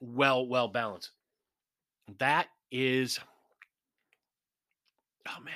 [0.00, 1.10] well well balanced.
[2.18, 3.18] That is
[5.28, 5.54] oh man.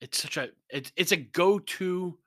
[0.00, 2.18] It's such a it's it's a go-to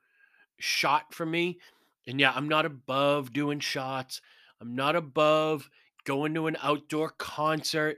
[0.60, 1.60] shot for me.
[2.08, 4.22] And yeah, I'm not above doing shots.
[4.60, 5.70] I'm not above
[6.04, 7.98] going to an outdoor concert,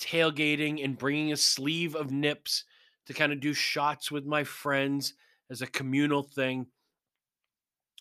[0.00, 2.64] tailgating, and bringing a sleeve of nips
[3.06, 5.14] to kind of do shots with my friends
[5.50, 6.66] as a communal thing.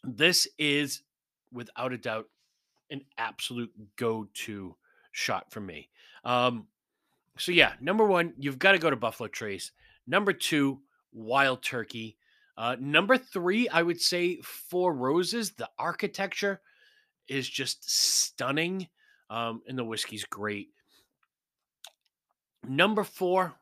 [0.03, 1.01] This is
[1.51, 2.25] without a doubt
[2.89, 4.75] an absolute go-to
[5.11, 5.89] shot for me.
[6.23, 6.67] Um,
[7.37, 9.71] so yeah, number one, you've got to go to Buffalo Trace.
[10.05, 10.81] Number two,
[11.11, 12.17] Wild Turkey.
[12.57, 15.53] Uh, number three, I would say Four Roses.
[15.53, 16.61] The architecture
[17.27, 18.87] is just stunning,
[19.29, 20.69] um, and the whiskey's great.
[22.67, 23.55] Number four,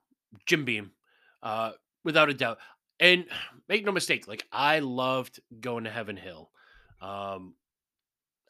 [0.46, 0.92] Jim Beam,
[1.42, 1.72] uh,
[2.04, 2.58] without a doubt.
[3.00, 3.26] And
[3.70, 6.50] make no mistake, like I loved going to Heaven Hill.
[7.02, 7.56] Um,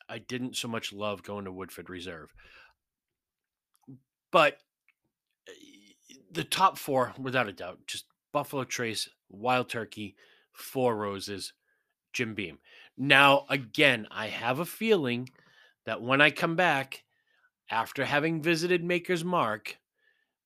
[0.09, 2.33] I didn't so much love going to Woodford Reserve,
[4.29, 4.57] but
[5.47, 10.15] eh, the top four, without a doubt, just Buffalo Trace, Wild Turkey,
[10.53, 11.53] Four Roses,
[12.13, 12.59] Jim Beam.
[12.97, 15.29] Now, again, I have a feeling
[15.85, 17.03] that when I come back
[17.69, 19.77] after having visited Maker's Mark,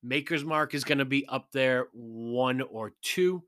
[0.03, 3.43] Maker's Mark is going to be up there one or two.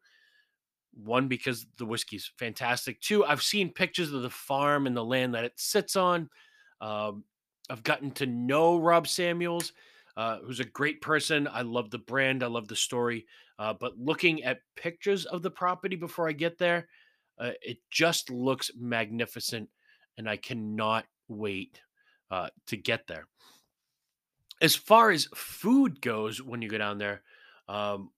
[1.03, 2.99] One, because the whiskey's fantastic.
[3.01, 6.27] Two, I've seen pictures of the farm and the land that it sits on.
[6.81, 7.23] Um,
[7.69, 9.73] I've gotten to know Rob Samuels,
[10.15, 11.47] uh, who's a great person.
[11.51, 13.27] I love the brand, I love the story.
[13.59, 16.87] Uh, but looking at pictures of the property before I get there,
[17.39, 19.69] uh, it just looks magnificent,
[20.17, 21.81] and I cannot wait
[22.31, 23.27] uh, to get there.
[24.61, 27.21] As far as food goes, when you go down there,
[27.67, 28.11] um,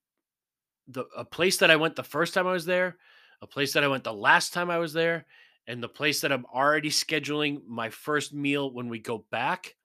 [0.87, 2.97] the a place that I went the first time I was there,
[3.41, 5.25] a place that I went the last time I was there,
[5.67, 9.75] and the place that I'm already scheduling my first meal when we go back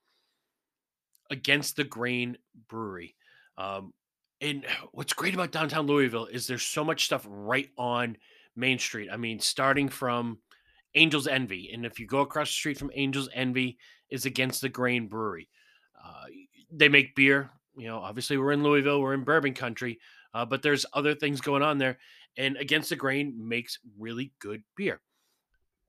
[1.31, 2.39] against the Grain
[2.69, 3.17] Brewery.
[3.59, 3.93] Um,
[4.41, 8.17] and what's great about downtown Louisville is there's so much stuff right on
[8.57, 9.09] Main Street.
[9.11, 10.39] I mean, starting from
[10.95, 13.79] Angel's Envy, and if you go across the street from Angel's Envy,
[14.11, 15.49] is against the Grain Brewery.
[16.03, 16.27] Uh,
[16.71, 17.51] they make beer.
[17.77, 19.99] You know, obviously we're in Louisville, we're in bourbon country,
[20.33, 21.99] uh, but there's other things going on there.
[22.37, 25.01] And Against the Grain makes really good beer.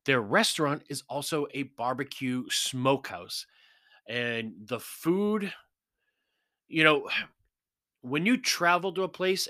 [0.05, 3.45] Their restaurant is also a barbecue smokehouse.
[4.07, 5.51] And the food,
[6.67, 7.09] you know,
[8.05, 9.47] when you travel to a place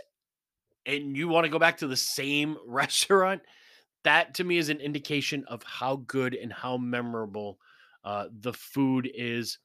[0.86, 3.41] and you want to go back to the same restaurant,
[4.03, 7.60] that to me is an indication of how good and how memorable
[8.06, 9.57] uh, the food is.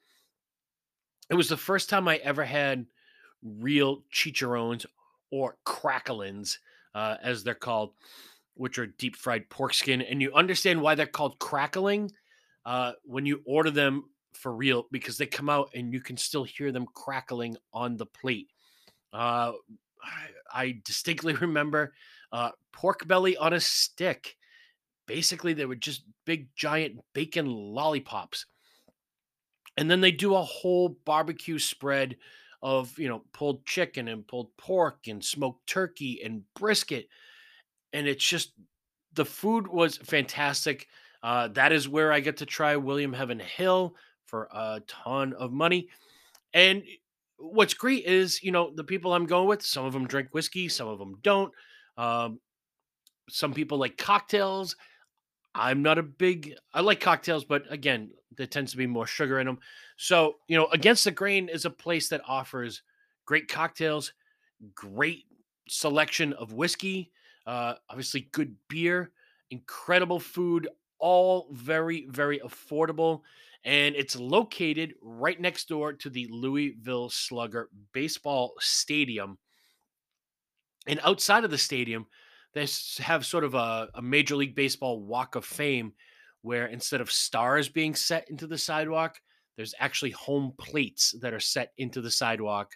[1.29, 2.87] It was the first time I ever had
[3.43, 4.87] real chicharrones
[5.31, 6.57] or cracklins,
[6.95, 7.93] uh, as they're called,
[8.55, 10.03] which are deep fried pork skin.
[10.03, 12.11] And you understand why they're called crackling
[12.67, 16.43] uh, when you order them for real because they come out and you can still
[16.43, 18.49] hear them crackling on the plate.
[19.13, 19.53] Uh,
[20.03, 21.95] I, I distinctly remember
[22.33, 24.37] uh, pork belly on a stick.
[25.07, 28.47] Basically, they were just big, giant bacon lollipops.
[29.77, 32.17] And then they do a whole barbecue spread
[32.63, 37.09] of you know pulled chicken and pulled pork and smoked turkey and brisket
[37.93, 38.53] and it's just
[39.15, 40.87] the food was fantastic
[41.23, 43.95] uh, that is where i get to try William Heavenhill
[44.27, 45.89] for a ton of money
[46.53, 46.83] and
[47.41, 50.69] what's great is you know the people i'm going with some of them drink whiskey
[50.69, 51.53] some of them don't
[51.97, 52.39] um,
[53.29, 54.77] some people like cocktails
[55.55, 59.41] i'm not a big i like cocktails but again there tends to be more sugar
[59.41, 59.59] in them
[60.03, 62.81] so, you know, Against the Grain is a place that offers
[63.27, 64.15] great cocktails,
[64.75, 65.27] great
[65.69, 67.13] selection of whiskey,
[67.47, 69.11] uh, obviously good beer,
[69.51, 70.69] incredible food
[71.01, 73.21] all very, very affordable.
[73.65, 79.39] And it's located right next door to the Louisville Slugger Baseball Stadium.
[80.87, 82.07] And outside of the stadium,
[82.55, 82.67] they
[82.99, 85.93] have sort of a, a Major League Baseball Walk of Fame
[86.43, 89.21] where instead of stars being set into the sidewalk,
[89.57, 92.75] there's actually home plates that are set into the sidewalk.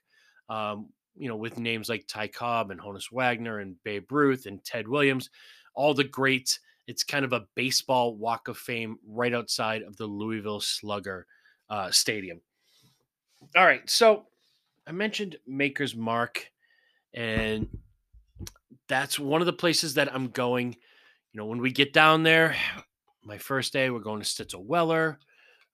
[0.48, 4.62] Um, you know, with names like Ty Cobb and Honus Wagner and Babe Ruth and
[4.64, 5.30] Ted Williams,
[5.74, 6.60] all the greats.
[6.86, 11.26] It's kind of a baseball walk of fame right outside of the Louisville Slugger
[11.70, 12.40] uh, Stadium.
[13.56, 14.26] All right, so
[14.86, 16.50] I mentioned Maker's Mark,
[17.12, 17.68] and
[18.88, 20.76] that's one of the places that I'm going.
[21.32, 22.56] You know, when we get down there,
[23.24, 25.18] my first day, we're going to Stitzel Weller.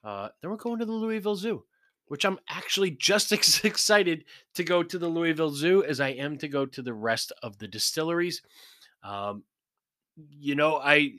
[0.05, 1.65] Uh, then we're going to the Louisville Zoo,
[2.07, 4.24] which I'm actually just as excited
[4.55, 7.59] to go to the Louisville Zoo as I am to go to the rest of
[7.59, 8.43] the distilleries.
[9.03, 9.45] Um,
[10.30, 11.12] you know, I,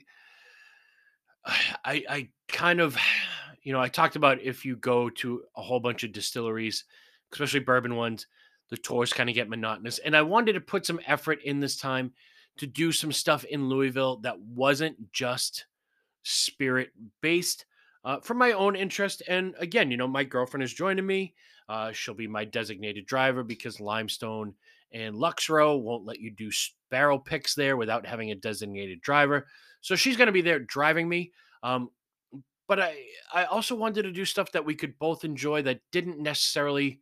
[1.84, 2.96] I, I kind of,
[3.62, 6.84] you know, I talked about if you go to a whole bunch of distilleries,
[7.32, 8.26] especially bourbon ones,
[8.70, 9.98] the tours kind of get monotonous.
[9.98, 12.12] And I wanted to put some effort in this time
[12.58, 15.66] to do some stuff in Louisville that wasn't just
[16.22, 17.66] spirit based
[18.04, 19.22] uh, for my own interest.
[19.28, 21.34] And again, you know, my girlfriend is joining me.
[21.68, 24.54] Uh, she'll be my designated driver because Limestone
[24.92, 26.50] and Lux Row won't let you do
[26.90, 29.46] barrel picks there without having a designated driver.
[29.80, 31.32] So she's going to be there driving me.
[31.62, 31.90] Um,
[32.68, 32.96] but I,
[33.34, 37.00] I also wanted to do stuff that we could both enjoy that didn't necessarily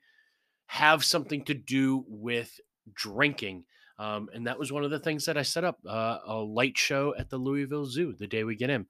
[0.67, 2.59] have something to do with
[2.95, 3.65] drinking.
[3.99, 6.79] Um, and that was one of the things that I set up uh, a light
[6.79, 8.87] show at the Louisville Zoo the day we get in.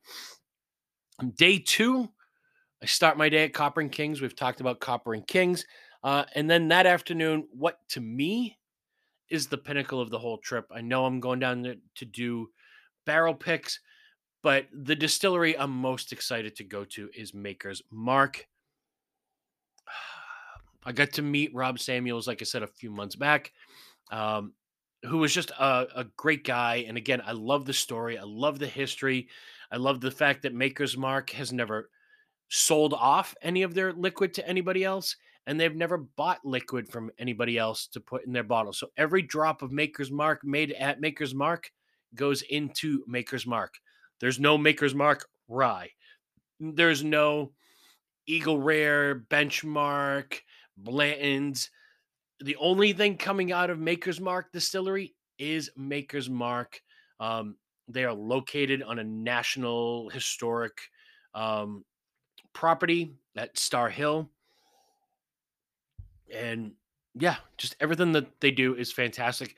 [1.37, 2.09] Day two,
[2.83, 4.21] I start my day at Copper and Kings.
[4.21, 5.67] We've talked about Copper and Kings.
[6.03, 8.57] Uh, and then that afternoon, what to me
[9.31, 10.67] is the pinnacle of the whole trip.
[10.75, 12.49] I know I'm going down there to do
[13.07, 13.81] barrel picks,
[14.43, 18.47] but the distillery I'm most excited to go to is Maker's Mark.
[20.85, 23.53] I got to meet Rob Samuels, like I said, a few months back,
[24.11, 24.55] um,
[25.05, 26.85] who was just a, a great guy.
[26.89, 28.19] And again, I love the story.
[28.19, 29.29] I love the history.
[29.71, 31.91] I love the fact that Maker's Mark has never
[32.49, 35.17] sold off any of their liquid to anybody else,
[35.51, 38.73] and they've never bought liquid from anybody else to put in their bottle.
[38.73, 41.69] So every drop of Maker's Mark made at Maker's Mark
[42.15, 43.75] goes into Maker's Mark.
[44.21, 45.91] There's no Maker's Mark rye.
[46.61, 47.51] There's no
[48.29, 50.39] Eagle Rare, Benchmark,
[50.77, 51.69] Blanton's.
[52.39, 56.81] The only thing coming out of Maker's Mark Distillery is Maker's Mark.
[57.19, 57.57] Um,
[57.89, 60.79] they are located on a national historic
[61.35, 61.85] um,
[62.53, 64.31] property at Star Hill.
[66.35, 66.73] And
[67.15, 69.57] yeah, just everything that they do is fantastic.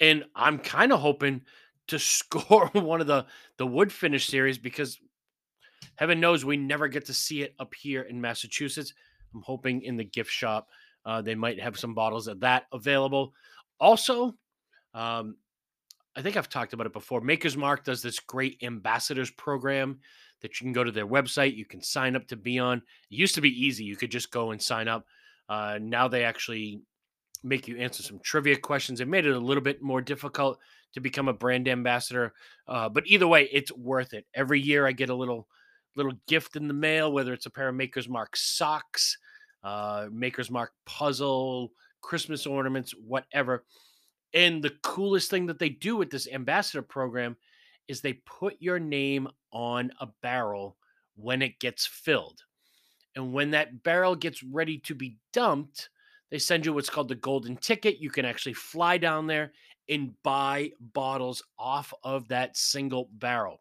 [0.00, 1.42] And I'm kind of hoping
[1.88, 3.26] to score one of the
[3.58, 4.98] the wood finish series because
[5.96, 8.92] heaven knows we never get to see it up here in Massachusetts.
[9.34, 10.68] I'm hoping in the gift shop
[11.04, 13.34] uh, they might have some bottles of that available.
[13.78, 14.34] Also,
[14.94, 15.36] um,
[16.16, 17.20] I think I've talked about it before.
[17.20, 19.98] Maker's Mark does this great ambassadors program
[20.40, 21.56] that you can go to their website.
[21.56, 22.78] You can sign up to be on.
[22.78, 23.84] It used to be easy.
[23.84, 25.04] You could just go and sign up.
[25.48, 26.80] Uh, now they actually
[27.42, 29.00] make you answer some trivia questions.
[29.00, 30.58] It made it a little bit more difficult
[30.94, 32.32] to become a brand ambassador.
[32.66, 34.26] Uh, but either way, it's worth it.
[34.34, 35.46] Every year I get a little
[35.96, 39.16] little gift in the mail, whether it's a pair of Maker's Mark socks,
[39.62, 43.64] uh, Maker's Mark puzzle, Christmas ornaments, whatever.
[44.32, 47.36] And the coolest thing that they do with this ambassador program
[47.86, 50.76] is they put your name on a barrel
[51.14, 52.42] when it gets filled.
[53.16, 55.88] And when that barrel gets ready to be dumped,
[56.30, 58.00] they send you what's called the golden ticket.
[58.00, 59.52] You can actually fly down there
[59.88, 63.60] and buy bottles off of that single barrel.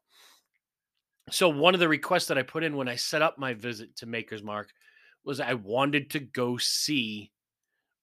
[1.29, 3.95] So, one of the requests that I put in when I set up my visit
[3.97, 4.71] to Maker's Mark
[5.23, 7.31] was I wanted to go see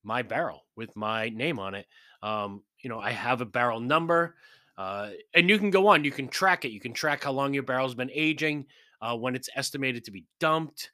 [0.02, 1.86] my barrel with my name on it.
[2.22, 4.36] Um, you know, I have a barrel number,
[4.78, 6.04] uh, and you can go on.
[6.04, 6.70] You can track it.
[6.70, 8.66] You can track how long your barrel's been aging,
[9.02, 10.90] uh, when it's estimated to be dumped,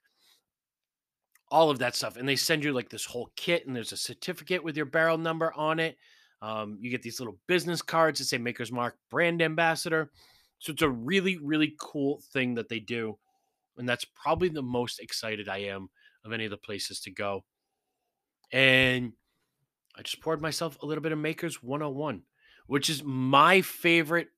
[1.50, 2.16] all of that stuff.
[2.16, 5.18] And they send you like this whole kit, and there's a certificate with your barrel
[5.18, 5.96] number on it.
[6.42, 10.10] Um, you get these little business cards that say Maker's Mark Brand Ambassador.
[10.58, 13.18] So it's a really, really cool thing that they do.
[13.78, 15.88] And that's probably the most excited I am
[16.24, 17.44] of any of the places to go.
[18.52, 19.12] And
[19.96, 22.22] I just poured myself a little bit of Maker's 101,
[22.66, 24.28] which is my favorite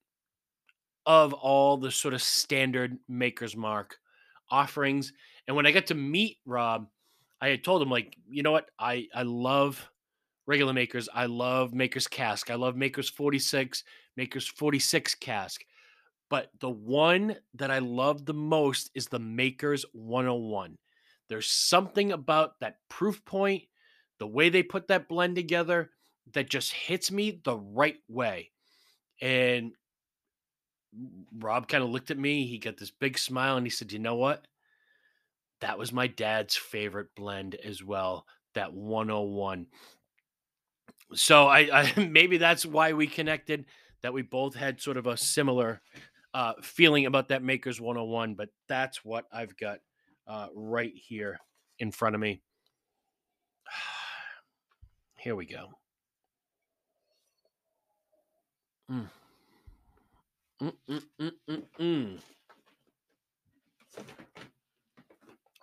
[1.07, 3.97] of all the sort of standard Maker's Mark
[4.51, 5.13] offerings.
[5.47, 6.89] And when I got to meet Rob,
[7.41, 8.71] I had told him, like, you know what?
[8.79, 9.91] I, I love
[10.47, 11.09] regular Makers.
[11.15, 12.51] I love Maker's Cask.
[12.51, 13.85] I love Maker's 46,
[14.17, 15.63] Maker's 46 Cask.
[16.31, 20.77] But the one that I love the most is the Makers 101.
[21.29, 23.65] There's something about that proof point,
[24.19, 25.91] the way they put that blend together
[26.33, 28.51] that just hits me the right way.
[29.21, 29.73] And
[30.99, 32.47] mm, Rob kind of looked at me.
[32.47, 34.47] He got this big smile and he said, You know what?
[35.61, 39.67] That was my dad's favorite blend as well, that 101.
[41.15, 43.65] So I, I maybe that's why we connected,
[44.03, 45.81] that we both had sort of a similar
[46.35, 49.79] uh, feeling about that Makers 101, but that's what I've got
[50.27, 51.39] uh, right here
[51.79, 52.43] in front of me.
[55.19, 55.71] Here we go.
[58.91, 59.09] Mm.
[60.63, 62.19] Mm, mm, mm, mm, mm.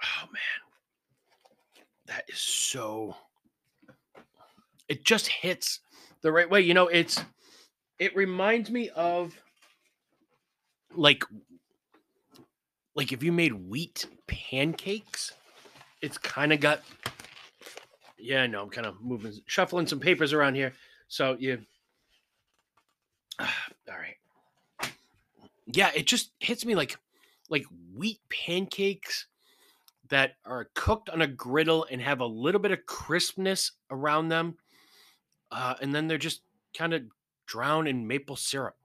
[0.05, 0.61] Oh man,
[2.07, 3.15] that is so.
[4.87, 5.79] It just hits
[6.21, 6.61] the right way.
[6.61, 7.23] You know, it's.
[7.99, 9.35] It reminds me of.
[10.93, 11.23] Like.
[12.95, 15.33] Like if you made wheat pancakes,
[16.01, 16.81] it's kind of got.
[18.17, 20.73] Yeah, no, I'm kind of moving, shuffling some papers around here.
[21.07, 21.61] So you.
[23.39, 23.45] all
[23.89, 24.15] right
[25.65, 26.97] yeah, it just hits me like
[27.49, 27.65] like
[27.95, 29.27] wheat pancakes
[30.09, 34.57] that are cooked on a griddle and have a little bit of crispness around them.
[35.51, 36.41] Uh, and then they're just
[36.77, 37.03] kind of
[37.45, 38.75] drowned in maple syrup.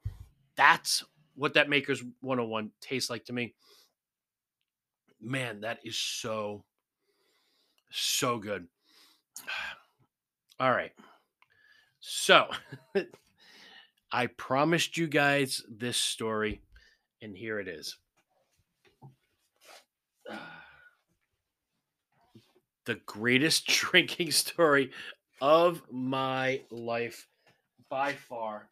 [0.56, 3.55] That's what that Maker's 101 tastes like to me.
[5.20, 6.64] Man, that is so,
[7.90, 8.66] so good.
[10.60, 10.92] All right.
[12.01, 12.48] So
[14.12, 16.62] I promised you guys this story
[17.22, 17.97] and here it is.
[22.85, 24.90] The greatest drinking story
[25.40, 27.27] of my life
[27.89, 28.69] by far.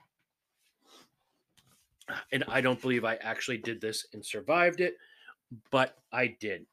[2.33, 4.97] And I don't believe I actually did this and survived it,
[5.71, 6.67] but I did.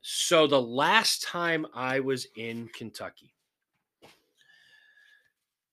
[0.00, 3.34] So the last time I was in Kentucky,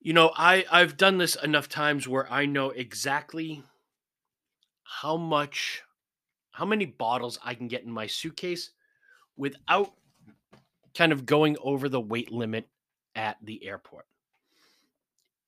[0.02, 3.64] you know, I I've done this enough times where I know exactly
[4.84, 5.84] how much
[6.52, 8.72] how many bottles I can get in my suitcase
[9.38, 9.94] without
[10.98, 12.68] kind of going over the weight limit
[13.16, 14.06] at the airport.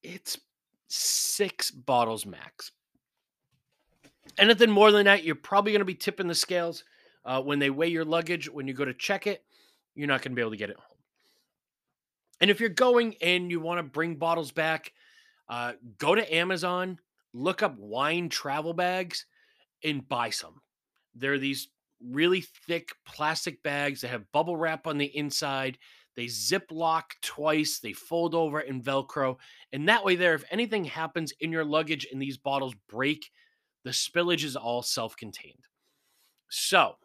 [0.03, 0.38] It's
[0.88, 2.72] 6 bottles max.
[4.38, 6.84] Anything more than that, you're probably going to be tipping the scales
[7.26, 8.49] uh, when they weigh your luggage.
[8.49, 9.43] When you go to check it,
[9.95, 10.97] you're not going to be able to get it home.
[12.41, 14.91] And if you're going and you want to bring bottles back,
[15.47, 16.99] uh, go to Amazon,
[17.34, 19.26] look up wine travel bags,
[19.84, 20.61] and buy some.
[21.13, 21.69] There are these
[22.11, 25.77] really thick plastic bags that have bubble wrap on the inside.
[26.15, 29.38] They zip lock twice, they fold over and Velcro.
[29.73, 33.30] And that way, there, if anything happens in your luggage and these bottles break,
[33.84, 35.68] the spillage is all self contained.
[36.49, 36.95] So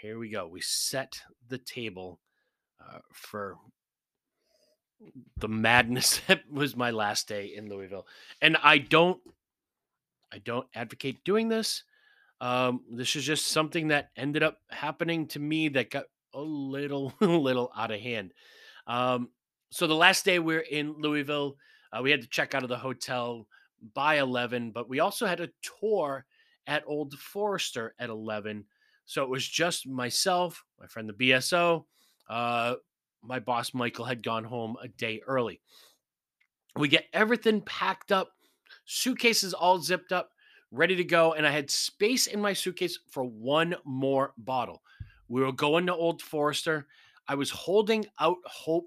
[0.00, 0.46] here we go.
[0.46, 2.20] We set the table
[2.80, 3.56] uh, for
[5.36, 8.06] the madness that was my last day in Louisville.
[8.40, 9.20] And I don't
[10.32, 11.84] I don't advocate doing this.
[12.42, 17.14] Um, this is just something that ended up happening to me that got a little,
[17.20, 18.32] little out of hand.
[18.88, 19.28] Um,
[19.70, 21.56] so the last day we are in Louisville,
[21.92, 23.46] uh, we had to check out of the hotel
[23.94, 25.50] by 11, but we also had a
[25.80, 26.26] tour
[26.66, 28.64] at Old Forester at 11.
[29.04, 31.84] So it was just myself, my friend the BSO.
[32.28, 32.74] Uh,
[33.22, 35.60] my boss Michael had gone home a day early.
[36.76, 38.32] We get everything packed up
[38.84, 40.31] suitcases all zipped up,
[40.72, 41.34] ready to go.
[41.34, 44.82] And I had space in my suitcase for one more bottle.
[45.28, 46.86] We were going to Old Forester.
[47.28, 48.86] I was holding out hope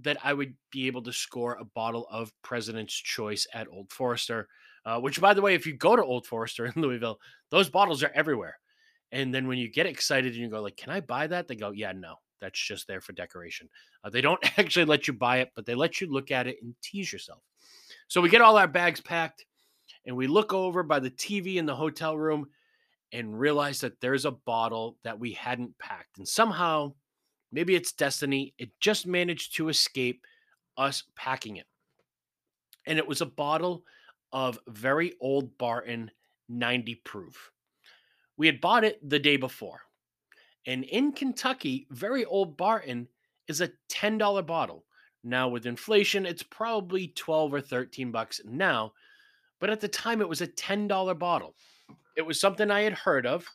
[0.00, 4.48] that I would be able to score a bottle of President's Choice at Old Forester.
[4.84, 7.18] Uh, which, by the way, if you go to Old Forester in Louisville,
[7.50, 8.58] those bottles are everywhere.
[9.12, 11.56] And then when you get excited and you go like, "Can I buy that?" They
[11.56, 13.68] go, "Yeah, no, that's just there for decoration."
[14.02, 16.56] Uh, they don't actually let you buy it, but they let you look at it
[16.62, 17.42] and tease yourself.
[18.06, 19.44] So we get all our bags packed
[20.08, 22.48] and we look over by the TV in the hotel room
[23.12, 26.16] and realize that there's a bottle that we hadn't packed.
[26.16, 26.94] And somehow,
[27.52, 30.24] maybe it's destiny, it just managed to escape
[30.78, 31.66] us packing it.
[32.86, 33.84] And it was a bottle
[34.32, 36.10] of very old Barton
[36.48, 37.50] 90 proof.
[38.38, 39.82] We had bought it the day before.
[40.66, 43.08] And in Kentucky, very old Barton
[43.46, 44.86] is a $10 bottle.
[45.22, 48.94] Now with inflation, it's probably 12 or 13 bucks now,
[49.60, 51.54] but at the time it was a $10 bottle.
[52.16, 53.46] It was something I had heard of.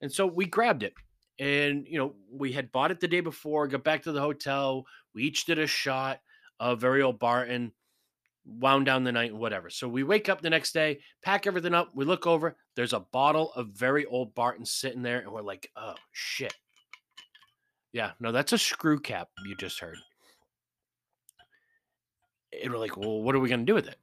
[0.00, 0.94] And so we grabbed it.
[1.38, 4.84] And you know, we had bought it the day before, got back to the hotel,
[5.14, 6.20] we each did a shot
[6.60, 7.72] of very old Barton,
[8.44, 9.70] wound down the night, and whatever.
[9.70, 11.90] So we wake up the next day, pack everything up.
[11.94, 12.56] We look over.
[12.74, 16.54] There's a bottle of very old Barton sitting there, and we're like, oh shit.
[17.92, 19.96] Yeah, no, that's a screw cap you just heard.
[22.62, 23.98] And we're like, well, what are we gonna do with it?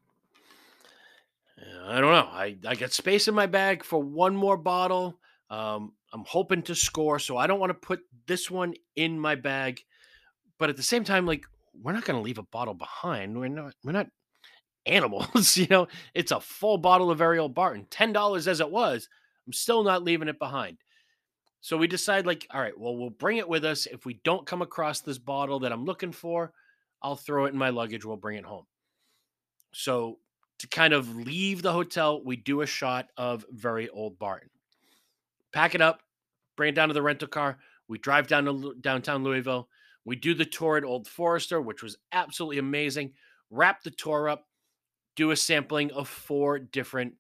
[1.57, 2.29] I don't know.
[2.31, 5.19] I, I got space in my bag for one more bottle.
[5.49, 9.35] Um, I'm hoping to score, so I don't want to put this one in my
[9.35, 9.81] bag.
[10.57, 13.37] But at the same time, like we're not going to leave a bottle behind.
[13.37, 13.73] We're not.
[13.83, 14.07] We're not
[14.85, 15.57] animals.
[15.57, 19.07] you know, it's a full bottle of old Barton, ten dollars as it was.
[19.45, 20.77] I'm still not leaving it behind.
[21.61, 23.87] So we decide, like, all right, well, we'll bring it with us.
[23.87, 26.53] If we don't come across this bottle that I'm looking for,
[27.01, 28.05] I'll throw it in my luggage.
[28.05, 28.65] We'll bring it home.
[29.73, 30.19] So
[30.59, 34.49] to kind of leave the hotel, we do a shot of very old Barton.
[35.53, 36.01] Pack it up,
[36.55, 37.57] bring it down to the rental car.
[37.87, 39.69] We drive down to downtown Louisville.
[40.05, 43.13] We do the tour at Old Forester, which was absolutely amazing.
[43.49, 44.47] Wrap the tour up,
[45.15, 47.15] do a sampling of four different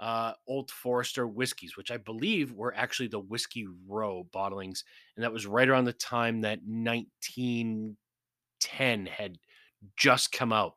[0.00, 4.84] uh, Old Forester whiskeys, which I believe were actually the Whiskey Row bottlings.
[5.16, 9.38] And that was right around the time that 1910 had
[9.96, 10.74] just come out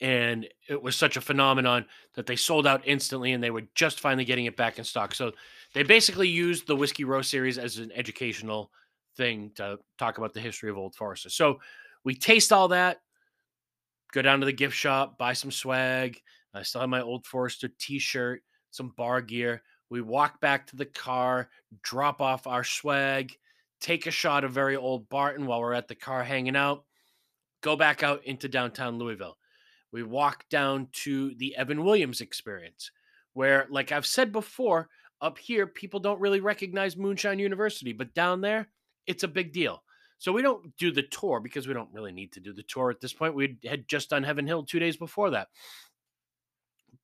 [0.00, 4.00] and it was such a phenomenon that they sold out instantly and they were just
[4.00, 5.14] finally getting it back in stock.
[5.14, 5.32] So
[5.74, 8.70] they basically used the whiskey row series as an educational
[9.16, 11.30] thing to talk about the history of old forester.
[11.30, 11.60] So
[12.04, 13.00] we taste all that
[14.12, 16.20] go down to the gift shop buy some swag.
[16.54, 19.62] I still have my old forester t-shirt some bar gear.
[19.90, 21.48] We walk back to the car
[21.82, 23.36] drop off our swag
[23.80, 26.84] take a shot of very old barton while we're at the car hanging out
[27.62, 29.36] go back out into downtown louisville
[29.96, 32.90] we walk down to the Evan Williams experience,
[33.32, 34.90] where, like I've said before,
[35.22, 38.68] up here, people don't really recognize Moonshine University, but down there,
[39.06, 39.82] it's a big deal.
[40.18, 42.90] So we don't do the tour because we don't really need to do the tour
[42.90, 43.34] at this point.
[43.34, 45.48] We had just done Heaven Hill two days before that.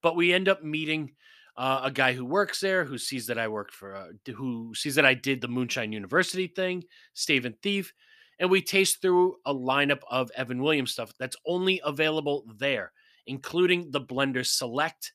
[0.03, 1.13] But we end up meeting
[1.57, 4.97] uh, a guy who works there, who sees that I worked for, uh, who sees
[4.97, 7.95] that I did the Moonshine University thing, Stephen Thief
[8.43, 12.91] and we taste through a lineup of Evan Williams stuff that's only available there,
[13.29, 15.13] including the Blender Select,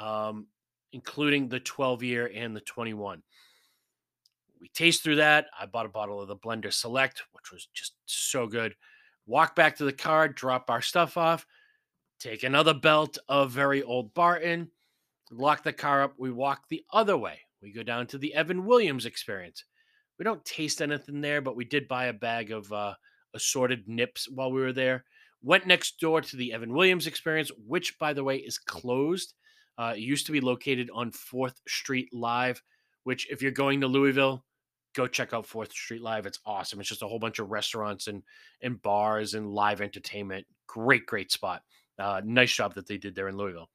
[0.00, 0.48] um,
[0.92, 3.22] including the 12 year and the 21.
[4.60, 5.46] We taste through that.
[5.56, 8.74] I bought a bottle of the Blender Select, which was just so good.
[9.26, 11.46] Walk back to the car, drop our stuff off,
[12.18, 14.72] take another belt of very old Barton,
[15.30, 16.14] lock the car up.
[16.18, 17.38] We walk the other way.
[17.62, 19.62] We go down to the Evan Williams experience.
[20.18, 22.94] We don't taste anything there, but we did buy a bag of uh,
[23.34, 25.04] assorted nips while we were there.
[25.42, 29.34] Went next door to the Evan Williams experience, which, by the way, is closed.
[29.78, 32.62] Uh, it used to be located on 4th Street Live,
[33.04, 34.44] which, if you're going to Louisville,
[34.94, 36.24] go check out 4th Street Live.
[36.24, 36.80] It's awesome.
[36.80, 38.22] It's just a whole bunch of restaurants and,
[38.62, 40.46] and bars and live entertainment.
[40.66, 41.62] Great, great spot.
[41.98, 43.68] Uh, nice job that they did there in Louisville.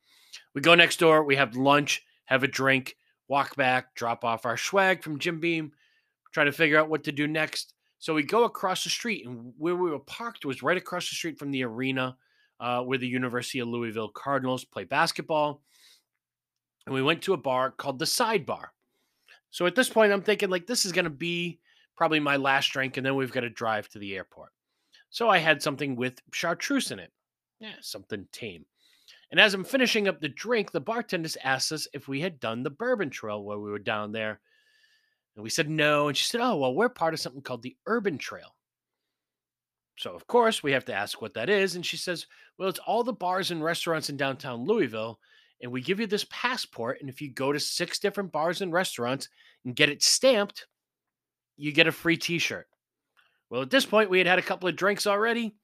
[0.56, 2.96] We go next door, we have lunch, have a drink,
[3.28, 5.72] walk back, drop off our swag from Jim Beam,
[6.32, 7.74] trying to figure out what to do next.
[8.00, 11.16] So we go across the street, and where we were parked was right across the
[11.16, 12.18] street from the arena
[12.60, 15.62] uh, where the University of Louisville Cardinals play basketball.
[16.86, 18.68] And we went to a bar called the Sidebar.
[19.52, 21.60] So at this point, I'm thinking, like, this is going to be
[21.96, 24.50] probably my last drink, and then we've got to drive to the airport.
[25.10, 27.12] So I had something with chartreuse in it.
[27.60, 28.66] Yeah, something tame.
[29.30, 32.64] And as I'm finishing up the drink, the bartender asks us if we had done
[32.64, 34.40] the bourbon trail while we were down there
[35.36, 36.08] and we said no.
[36.08, 38.56] And she said, Oh, well, we're part of something called the Urban Trail.
[39.98, 41.76] So, of course, we have to ask what that is.
[41.76, 42.26] And she says,
[42.58, 45.20] Well, it's all the bars and restaurants in downtown Louisville.
[45.62, 46.98] And we give you this passport.
[47.02, 49.30] And if you go to six different bars and restaurants
[49.64, 50.66] and get it stamped,
[51.56, 52.68] you get a free t shirt.
[53.50, 55.56] Well, at this point, we had had a couple of drinks already.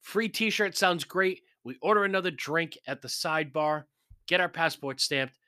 [0.00, 1.42] Free t shirt sounds great.
[1.64, 3.84] We order another drink at the sidebar,
[4.26, 5.38] get our passport stamped,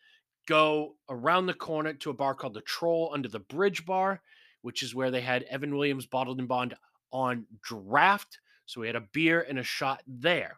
[0.47, 4.21] go around the corner to a bar called the Troll under the Bridge Bar,
[4.62, 6.75] which is where they had Evan Williams bottled in bond
[7.12, 8.39] on draft.
[8.66, 10.57] So we had a beer and a shot there.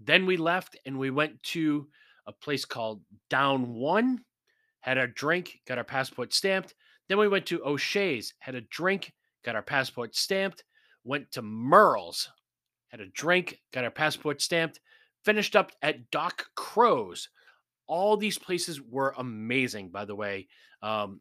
[0.00, 1.88] Then we left and we went to
[2.26, 4.24] a place called Down One,
[4.80, 6.74] had our drink, got our passport stamped.
[7.08, 9.12] Then we went to O'Shea's, had a drink,
[9.44, 10.64] got our passport stamped.
[11.04, 12.28] Went to Merle's,
[12.88, 14.80] had a drink, got our passport stamped.
[15.24, 17.28] Finished up at Doc Crow's,
[17.86, 20.48] all these places were amazing, by the way.
[20.82, 21.20] Um,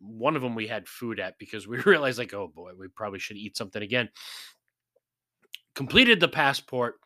[0.00, 3.18] one of them we had food at because we realized, like, oh boy, we probably
[3.18, 4.08] should eat something again.
[5.74, 6.96] Completed the passport,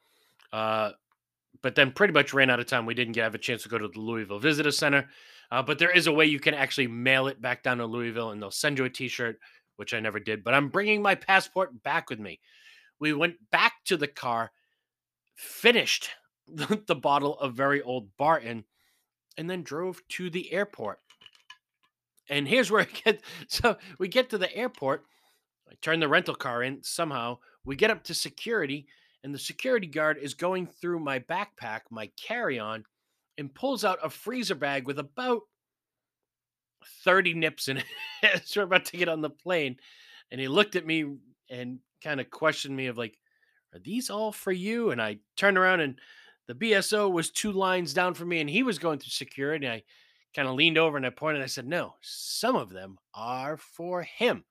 [0.53, 0.93] uh,
[1.63, 2.87] but then pretty much ran out of time.
[2.87, 5.09] We didn't get, have a chance to go to the Louisville Visitor Center,
[5.51, 8.31] uh, but there is a way you can actually mail it back down to Louisville,
[8.31, 9.39] and they'll send you a T-shirt,
[9.77, 10.43] which I never did.
[10.43, 12.41] But I'm bringing my passport back with me.
[12.99, 14.51] We went back to the car,
[15.35, 16.11] finished
[16.49, 18.65] the bottle of very old Barton,
[19.37, 21.01] and then drove to the airport.
[22.29, 25.05] And here's where it gets so we get to the airport.
[25.69, 27.39] I turn the rental car in somehow.
[27.65, 28.87] We get up to security,
[29.25, 32.85] and the security guard is going through my backpack, my carry on,
[33.37, 35.43] and pulls out a freezer bag with about
[37.05, 37.85] 30 nips in it
[38.23, 39.77] as we're about to get on the plane.
[40.31, 41.05] And he looked at me
[41.51, 43.19] and kind of questioned me of like,
[43.75, 44.91] are these all for you?
[44.91, 45.99] And I turned around and
[46.49, 49.69] the BSO was two lines down from me and he was going through security.
[49.69, 49.83] I
[50.35, 51.37] kind of leaned over and I pointed.
[51.37, 54.45] And I said, no, some of them are for him.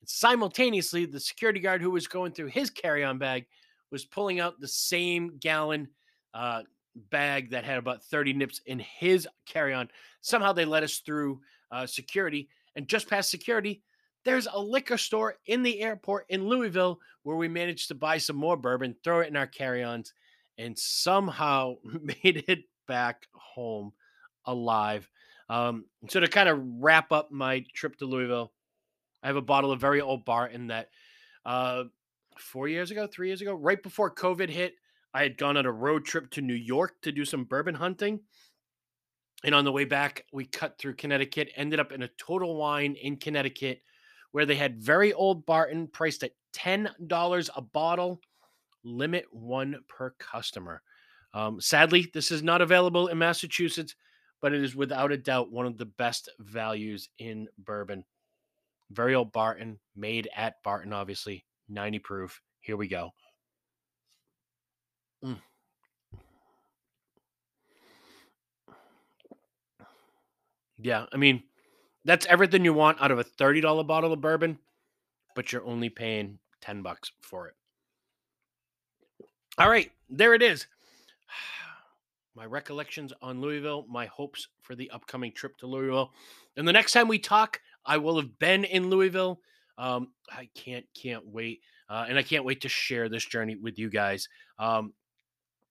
[0.00, 3.46] And simultaneously, the security guard who was going through his carry on bag
[3.90, 5.88] was pulling out the same gallon
[6.32, 6.62] uh,
[7.10, 9.88] bag that had about 30 nips in his carry on.
[10.22, 11.40] Somehow they let us through
[11.70, 12.48] uh, security.
[12.74, 13.82] And just past security,
[14.24, 18.36] there's a liquor store in the airport in Louisville where we managed to buy some
[18.36, 20.12] more bourbon, throw it in our carry ons,
[20.58, 23.92] and somehow made it back home
[24.44, 25.08] alive.
[25.48, 28.52] Um, so to kind of wrap up my trip to Louisville,
[29.22, 30.90] I have a bottle of very old Barton that
[31.44, 31.84] uh,
[32.38, 34.74] four years ago, three years ago, right before COVID hit,
[35.14, 38.20] I had gone on a road trip to New York to do some bourbon hunting.
[39.44, 42.96] And on the way back, we cut through Connecticut, ended up in a total wine
[43.00, 43.82] in Connecticut
[44.32, 48.20] where they had very old Barton priced at $10 a bottle,
[48.86, 50.80] limit one per customer.
[51.34, 53.94] Um, sadly, this is not available in Massachusetts,
[54.40, 58.04] but it is without a doubt one of the best values in bourbon.
[58.90, 62.40] Very old Barton, made at Barton, obviously, 90 proof.
[62.60, 63.10] Here we go.
[65.24, 65.38] Mm.
[70.78, 71.42] Yeah, I mean,
[72.04, 74.58] that's everything you want out of a $30 bottle of bourbon,
[75.34, 77.54] but you're only paying 10 bucks for it.
[79.58, 80.66] All right, there it is.
[82.34, 86.12] My recollections on Louisville, my hopes for the upcoming trip to Louisville.
[86.58, 89.40] And the next time we talk, I will have been in Louisville.
[89.78, 93.78] Um, I can't can't wait, uh, and I can't wait to share this journey with
[93.78, 94.28] you guys.
[94.58, 94.92] Um,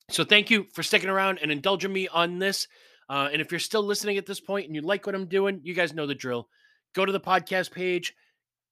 [0.10, 2.68] so thank you for sticking around and indulging me on this.
[3.08, 5.62] Uh, and if you're still listening at this point and you like what I'm doing,
[5.64, 6.50] you guys know the drill.
[6.94, 8.16] Go to the podcast page,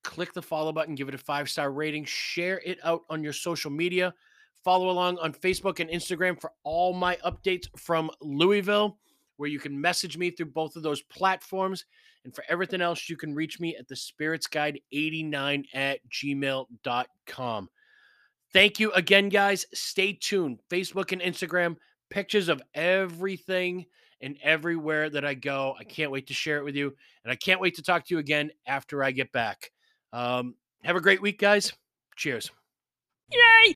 [0.04, 3.34] click the follow button, give it a five star rating, share it out on your
[3.34, 4.16] social media.
[4.64, 8.98] Follow along on Facebook and Instagram for all my updates from Louisville,
[9.38, 11.86] where you can message me through both of those platforms.
[12.24, 17.70] And for everything else, you can reach me at the spirits guide 89 at gmail.com.
[18.54, 19.66] Thank you again, guys.
[19.74, 20.60] Stay tuned.
[20.70, 21.76] Facebook and Instagram,
[22.10, 23.86] pictures of everything
[24.22, 25.76] and everywhere that I go.
[25.78, 26.96] I can't wait to share it with you.
[27.26, 29.72] And I can't wait to talk to you again after I get back.
[30.14, 31.74] Um, have a great week, guys.
[32.16, 32.52] Cheers.
[33.32, 33.76] Yay!